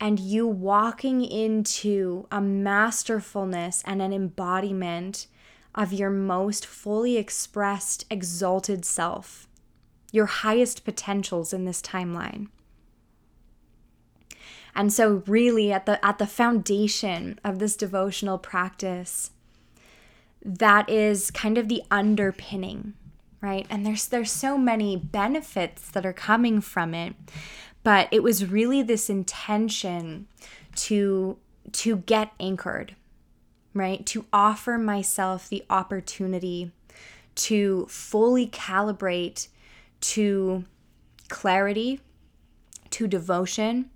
and 0.00 0.20
you 0.20 0.46
walking 0.46 1.24
into 1.24 2.26
a 2.30 2.40
masterfulness 2.40 3.82
and 3.86 4.02
an 4.02 4.12
embodiment 4.12 5.26
of 5.74 5.92
your 5.92 6.10
most 6.10 6.66
fully 6.66 7.16
expressed, 7.16 8.04
exalted 8.10 8.84
self, 8.84 9.46
your 10.12 10.26
highest 10.26 10.84
potentials 10.84 11.52
in 11.52 11.64
this 11.64 11.82
timeline. 11.82 12.48
And 14.74 14.92
so 14.92 15.22
really 15.26 15.72
at 15.72 15.86
the 15.86 16.04
at 16.04 16.18
the 16.18 16.26
foundation 16.26 17.40
of 17.42 17.58
this 17.58 17.76
devotional 17.76 18.38
practice 18.38 19.30
that 20.42 20.88
is 20.88 21.30
kind 21.30 21.58
of 21.58 21.68
the 21.68 21.82
underpinning, 21.90 22.92
right? 23.40 23.66
And 23.70 23.84
there's 23.84 24.06
there's 24.06 24.30
so 24.30 24.58
many 24.58 24.96
benefits 24.96 25.90
that 25.90 26.04
are 26.04 26.12
coming 26.12 26.60
from 26.60 26.94
it. 26.94 27.14
But 27.86 28.08
it 28.10 28.24
was 28.24 28.44
really 28.44 28.82
this 28.82 29.08
intention 29.08 30.26
to 30.74 31.38
to 31.70 31.98
get 31.98 32.32
anchored, 32.40 32.96
right? 33.74 34.04
To 34.06 34.26
offer 34.32 34.76
myself 34.76 35.48
the 35.48 35.64
opportunity 35.70 36.72
to 37.36 37.86
fully 37.88 38.48
calibrate 38.48 39.46
to 40.00 40.64
clarity, 41.28 42.00
to 42.90 43.06
devotion, 43.06 43.88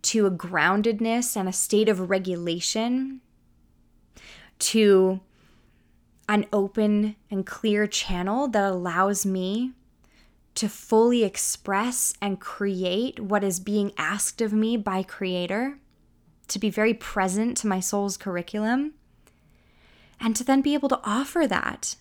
to 0.00 0.24
a 0.24 0.30
groundedness 0.30 1.36
and 1.36 1.50
a 1.50 1.52
state 1.52 1.90
of 1.90 2.08
regulation, 2.08 3.20
to 4.60 5.20
an 6.30 6.46
open 6.50 7.16
and 7.30 7.44
clear 7.44 7.86
channel 7.86 8.48
that 8.48 8.72
allows 8.72 9.26
me 9.26 9.74
to 10.54 10.68
fully 10.68 11.24
express 11.24 12.14
and 12.20 12.40
create 12.40 13.18
what 13.18 13.42
is 13.42 13.58
being 13.58 13.92
asked 13.98 14.40
of 14.40 14.52
me 14.52 14.76
by 14.76 15.02
Creator, 15.02 15.78
to 16.48 16.58
be 16.58 16.70
very 16.70 16.94
present 16.94 17.56
to 17.56 17.66
my 17.66 17.80
soul's 17.80 18.16
curriculum, 18.16 18.94
and 20.20 20.36
to 20.36 20.44
then 20.44 20.60
be 20.60 20.74
able 20.74 20.88
to 20.88 21.00
offer 21.04 21.46
that 21.46 21.96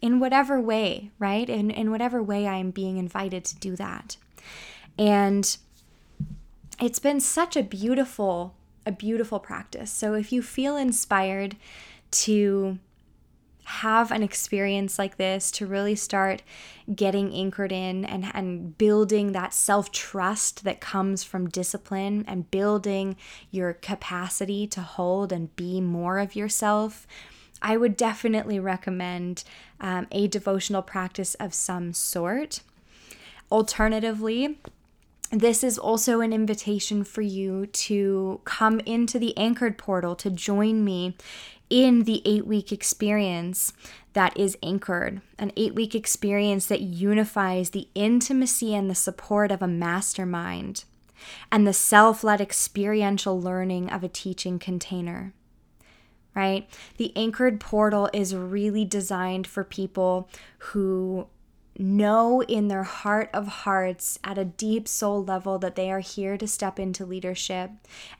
in 0.00 0.18
whatever 0.20 0.60
way, 0.60 1.10
right? 1.18 1.48
In, 1.50 1.70
in 1.70 1.90
whatever 1.90 2.22
way 2.22 2.46
I 2.46 2.56
am 2.56 2.70
being 2.70 2.96
invited 2.96 3.44
to 3.44 3.56
do 3.56 3.76
that. 3.76 4.16
And 4.98 5.56
it's 6.80 6.98
been 6.98 7.20
such 7.20 7.56
a 7.56 7.62
beautiful, 7.62 8.54
a 8.86 8.92
beautiful 8.92 9.38
practice. 9.38 9.90
So 9.90 10.14
if 10.14 10.32
you 10.32 10.40
feel 10.40 10.76
inspired 10.76 11.56
to 12.12 12.78
have 13.70 14.10
an 14.10 14.22
experience 14.22 14.98
like 14.98 15.16
this 15.16 15.50
to 15.52 15.66
really 15.66 15.94
start 15.94 16.42
getting 16.94 17.32
anchored 17.32 17.70
in 17.70 18.04
and, 18.04 18.30
and 18.34 18.76
building 18.76 19.32
that 19.32 19.54
self 19.54 19.92
trust 19.92 20.64
that 20.64 20.80
comes 20.80 21.22
from 21.22 21.48
discipline 21.48 22.24
and 22.26 22.50
building 22.50 23.16
your 23.50 23.72
capacity 23.72 24.66
to 24.66 24.80
hold 24.80 25.32
and 25.32 25.54
be 25.54 25.80
more 25.80 26.18
of 26.18 26.34
yourself, 26.34 27.06
I 27.62 27.76
would 27.76 27.96
definitely 27.96 28.58
recommend 28.58 29.44
um, 29.80 30.08
a 30.10 30.26
devotional 30.26 30.82
practice 30.82 31.34
of 31.34 31.54
some 31.54 31.92
sort. 31.92 32.62
Alternatively, 33.52 34.58
this 35.30 35.62
is 35.62 35.78
also 35.78 36.20
an 36.20 36.32
invitation 36.32 37.04
for 37.04 37.22
you 37.22 37.66
to 37.66 38.40
come 38.44 38.80
into 38.80 39.18
the 39.18 39.36
anchored 39.36 39.78
portal 39.78 40.16
to 40.16 40.30
join 40.30 40.84
me 40.84 41.16
in 41.70 42.02
the 42.02 42.20
eight 42.24 42.46
week 42.46 42.72
experience 42.72 43.72
that 44.12 44.36
is 44.36 44.58
anchored, 44.62 45.22
an 45.38 45.52
eight 45.56 45.74
week 45.74 45.94
experience 45.94 46.66
that 46.66 46.80
unifies 46.80 47.70
the 47.70 47.88
intimacy 47.94 48.74
and 48.74 48.90
the 48.90 48.94
support 48.94 49.52
of 49.52 49.62
a 49.62 49.68
mastermind 49.68 50.84
and 51.50 51.66
the 51.66 51.72
self 51.72 52.24
led 52.24 52.40
experiential 52.40 53.40
learning 53.40 53.90
of 53.90 54.02
a 54.02 54.08
teaching 54.08 54.58
container. 54.58 55.32
Right? 56.34 56.68
The 56.96 57.12
anchored 57.16 57.60
portal 57.60 58.08
is 58.12 58.34
really 58.34 58.84
designed 58.84 59.46
for 59.46 59.64
people 59.64 60.28
who 60.58 61.26
know 61.80 62.42
in 62.42 62.68
their 62.68 62.82
heart 62.82 63.30
of 63.32 63.46
hearts 63.48 64.18
at 64.22 64.38
a 64.38 64.44
deep 64.44 64.86
soul 64.86 65.24
level 65.24 65.58
that 65.58 65.74
they 65.74 65.90
are 65.90 66.00
here 66.00 66.36
to 66.36 66.46
step 66.46 66.78
into 66.78 67.04
leadership 67.06 67.70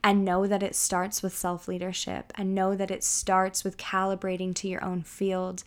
and 0.02 0.24
know 0.24 0.46
that 0.46 0.62
it 0.62 0.74
starts 0.74 1.22
with 1.22 1.36
self 1.36 1.68
leadership 1.68 2.32
and 2.36 2.54
know 2.54 2.74
that 2.74 2.90
it 2.90 3.04
starts 3.04 3.62
with 3.62 3.76
calibrating 3.76 4.54
to 4.54 4.68
your 4.68 4.84
own 4.84 5.02
field 5.02 5.62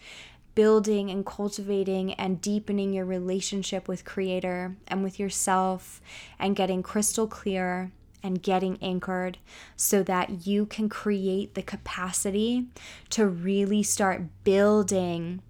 building 0.56 1.10
and 1.10 1.25
cultivating 1.25 2.13
and 2.13 2.41
deepening 2.41 2.93
your 2.93 3.06
relationship 3.06 3.88
with 3.88 4.06
creator 4.06 4.75
and 4.88 5.03
with 5.03 5.19
yourself 5.19 6.01
and 6.38 6.56
getting 6.56 6.84
crystal 6.84 7.27
clear 7.27 7.91
and 8.21 8.41
getting 8.41 8.77
anchored 8.82 9.38
so 9.75 10.01
that 10.03 10.47
you 10.47 10.65
can 10.65 10.88
create 10.88 11.56
the 11.56 11.62
capacity 11.62 12.65
to 13.10 13.27
really 13.27 13.84
start 13.84 14.21
building 14.43 15.41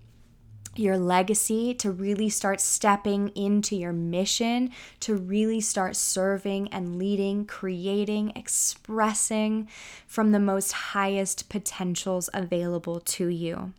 your 0.75 0.97
legacy, 0.97 1.73
to 1.75 1.91
really 1.91 2.29
start 2.29 2.59
stepping 2.59 3.29
into 3.29 3.75
your 3.75 3.93
mission, 3.93 4.71
to 4.99 5.15
really 5.15 5.62
start 5.62 5.95
serving 5.95 6.67
and 6.69 6.97
leading, 6.97 7.45
creating, 7.45 8.31
expressing 8.36 9.67
from 10.07 10.31
the 10.31 10.39
most 10.39 10.71
highest 10.71 11.49
potentials 11.49 12.29
available 12.33 12.99
to 12.99 13.27
you. 13.27 13.73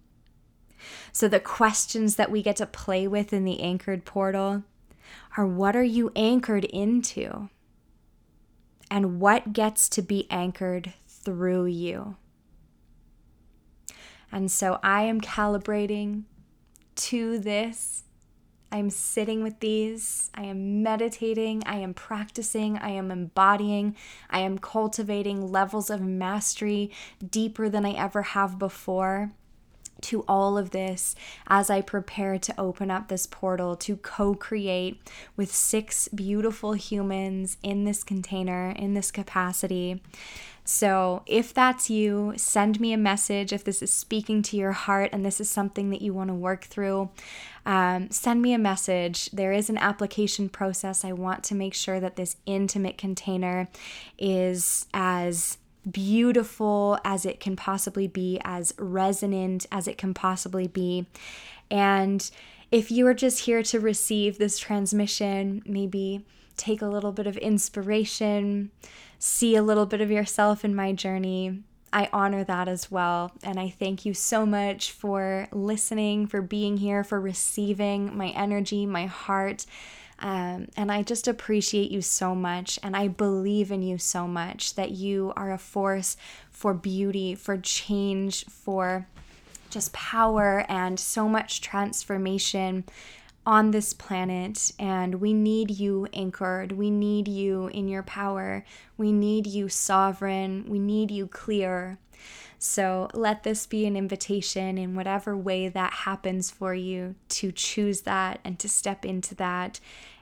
So, 1.12 1.28
the 1.28 1.40
questions 1.40 2.16
that 2.16 2.30
we 2.30 2.42
get 2.42 2.56
to 2.56 2.66
play 2.66 3.08
with 3.08 3.32
in 3.32 3.44
the 3.44 3.60
anchored 3.60 4.04
portal 4.04 4.62
are 5.36 5.46
what 5.46 5.74
are 5.74 5.82
you 5.82 6.12
anchored 6.14 6.64
into? 6.66 7.48
And 8.90 9.18
what 9.18 9.52
gets 9.52 9.88
to 9.90 10.02
be 10.02 10.26
anchored 10.30 10.92
through 11.08 11.66
you? 11.66 12.16
And 14.30 14.50
so 14.50 14.78
I 14.82 15.02
am 15.02 15.20
calibrating 15.20 16.24
to 16.96 17.38
this. 17.38 18.04
I 18.72 18.78
am 18.78 18.90
sitting 18.90 19.42
with 19.42 19.60
these. 19.60 20.30
I 20.34 20.42
am 20.44 20.82
meditating. 20.82 21.62
I 21.64 21.76
am 21.76 21.94
practicing. 21.94 22.76
I 22.78 22.90
am 22.90 23.10
embodying. 23.10 23.94
I 24.28 24.40
am 24.40 24.58
cultivating 24.58 25.52
levels 25.52 25.90
of 25.90 26.00
mastery 26.00 26.90
deeper 27.30 27.68
than 27.68 27.86
I 27.86 27.92
ever 27.92 28.22
have 28.22 28.58
before 28.58 29.30
to 30.02 30.24
all 30.28 30.58
of 30.58 30.70
this 30.70 31.14
as 31.46 31.70
I 31.70 31.80
prepare 31.80 32.38
to 32.38 32.60
open 32.60 32.90
up 32.90 33.08
this 33.08 33.26
portal 33.26 33.76
to 33.76 33.96
co 33.96 34.34
create 34.34 35.00
with 35.36 35.54
six 35.54 36.08
beautiful 36.08 36.72
humans 36.72 37.56
in 37.62 37.84
this 37.84 38.04
container, 38.04 38.70
in 38.70 38.94
this 38.94 39.10
capacity. 39.10 40.02
So, 40.66 41.22
if 41.26 41.52
that's 41.52 41.90
you, 41.90 42.32
send 42.36 42.80
me 42.80 42.94
a 42.94 42.98
message 42.98 43.52
if 43.52 43.64
this 43.64 43.82
is 43.82 43.92
speaking 43.92 44.40
to 44.44 44.56
your 44.56 44.72
heart 44.72 45.10
and 45.12 45.24
this 45.24 45.38
is 45.38 45.50
something 45.50 45.90
that 45.90 46.00
you 46.00 46.14
want 46.14 46.28
to 46.28 46.34
work 46.34 46.64
through. 46.64 47.10
Um, 47.66 48.10
send 48.10 48.40
me 48.40 48.54
a 48.54 48.58
message. 48.58 49.30
There 49.30 49.52
is 49.52 49.68
an 49.68 49.76
application 49.76 50.48
process. 50.48 51.04
I 51.04 51.12
want 51.12 51.44
to 51.44 51.54
make 51.54 51.74
sure 51.74 52.00
that 52.00 52.16
this 52.16 52.36
intimate 52.46 52.96
container 52.96 53.68
is 54.18 54.86
as 54.94 55.58
beautiful 55.90 56.98
as 57.04 57.26
it 57.26 57.40
can 57.40 57.56
possibly 57.56 58.06
be, 58.06 58.40
as 58.44 58.74
resonant 58.78 59.66
as 59.70 59.86
it 59.86 59.98
can 59.98 60.14
possibly 60.14 60.66
be. 60.66 61.06
And 61.70 62.28
if 62.70 62.90
you 62.90 63.06
are 63.06 63.14
just 63.14 63.40
here 63.40 63.62
to 63.64 63.80
receive 63.80 64.38
this 64.38 64.58
transmission, 64.58 65.62
maybe 65.66 66.24
take 66.56 66.82
a 66.82 66.88
little 66.88 67.12
bit 67.12 67.26
of 67.26 67.36
inspiration, 67.36 68.70
see 69.18 69.56
a 69.56 69.62
little 69.62 69.86
bit 69.86 70.00
of 70.00 70.10
yourself 70.10 70.64
in 70.64 70.74
my 70.74 70.92
journey. 70.92 71.62
I 71.92 72.08
honor 72.12 72.42
that 72.44 72.66
as 72.66 72.90
well. 72.90 73.30
And 73.44 73.60
I 73.60 73.68
thank 73.68 74.04
you 74.04 74.14
so 74.14 74.44
much 74.44 74.90
for 74.90 75.46
listening, 75.52 76.26
for 76.26 76.42
being 76.42 76.76
here, 76.76 77.04
for 77.04 77.20
receiving 77.20 78.16
my 78.16 78.30
energy, 78.30 78.84
my 78.86 79.06
heart. 79.06 79.66
Um, 80.18 80.68
and 80.76 80.90
I 80.90 81.02
just 81.02 81.28
appreciate 81.28 81.90
you 81.90 82.02
so 82.02 82.34
much. 82.34 82.78
And 82.82 82.96
I 82.96 83.08
believe 83.08 83.70
in 83.70 83.82
you 83.82 83.98
so 83.98 84.26
much 84.26 84.74
that 84.74 84.92
you 84.92 85.32
are 85.36 85.52
a 85.52 85.58
force 85.58 86.16
for 86.50 86.72
beauty, 86.72 87.34
for 87.34 87.56
change, 87.58 88.44
for 88.46 89.06
just 89.70 89.92
power, 89.92 90.64
and 90.68 91.00
so 91.00 91.28
much 91.28 91.60
transformation 91.60 92.84
on 93.46 93.72
this 93.72 93.92
planet, 93.92 94.72
and 94.78 95.16
we 95.16 95.32
need 95.34 95.70
you 95.70 96.08
anchored. 96.14 96.72
We 96.72 96.90
need 96.90 97.28
you 97.28 97.66
in 97.68 97.88
your 97.88 98.02
power. 98.02 98.64
We 98.96 99.12
need 99.12 99.46
you 99.46 99.68
sovereign. 99.68 100.64
We 100.68 100.78
need 100.78 101.10
you 101.10 101.26
clear. 101.26 101.98
So 102.64 103.08
let 103.12 103.42
this 103.42 103.66
be 103.66 103.84
an 103.84 103.94
invitation 103.94 104.78
in 104.78 104.94
whatever 104.94 105.36
way 105.36 105.68
that 105.68 105.92
happens 105.92 106.50
for 106.50 106.74
you 106.74 107.14
to 107.28 107.52
choose 107.52 108.00
that 108.02 108.40
and 108.42 108.58
to 108.58 108.70
step 108.70 109.04
into 109.04 109.34
that 109.34 109.80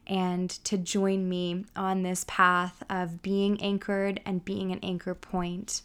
and 0.09 0.51
to 0.65 0.77
join 0.77 1.29
me 1.29 1.67
on 1.77 2.03
this 2.03 2.25
path 2.27 2.83
of 2.91 3.23
being 3.23 3.63
anchored 3.63 4.21
and 4.27 4.45
being 4.45 4.73
an 4.73 4.81
anchor 4.83 5.15
point. 5.15 5.83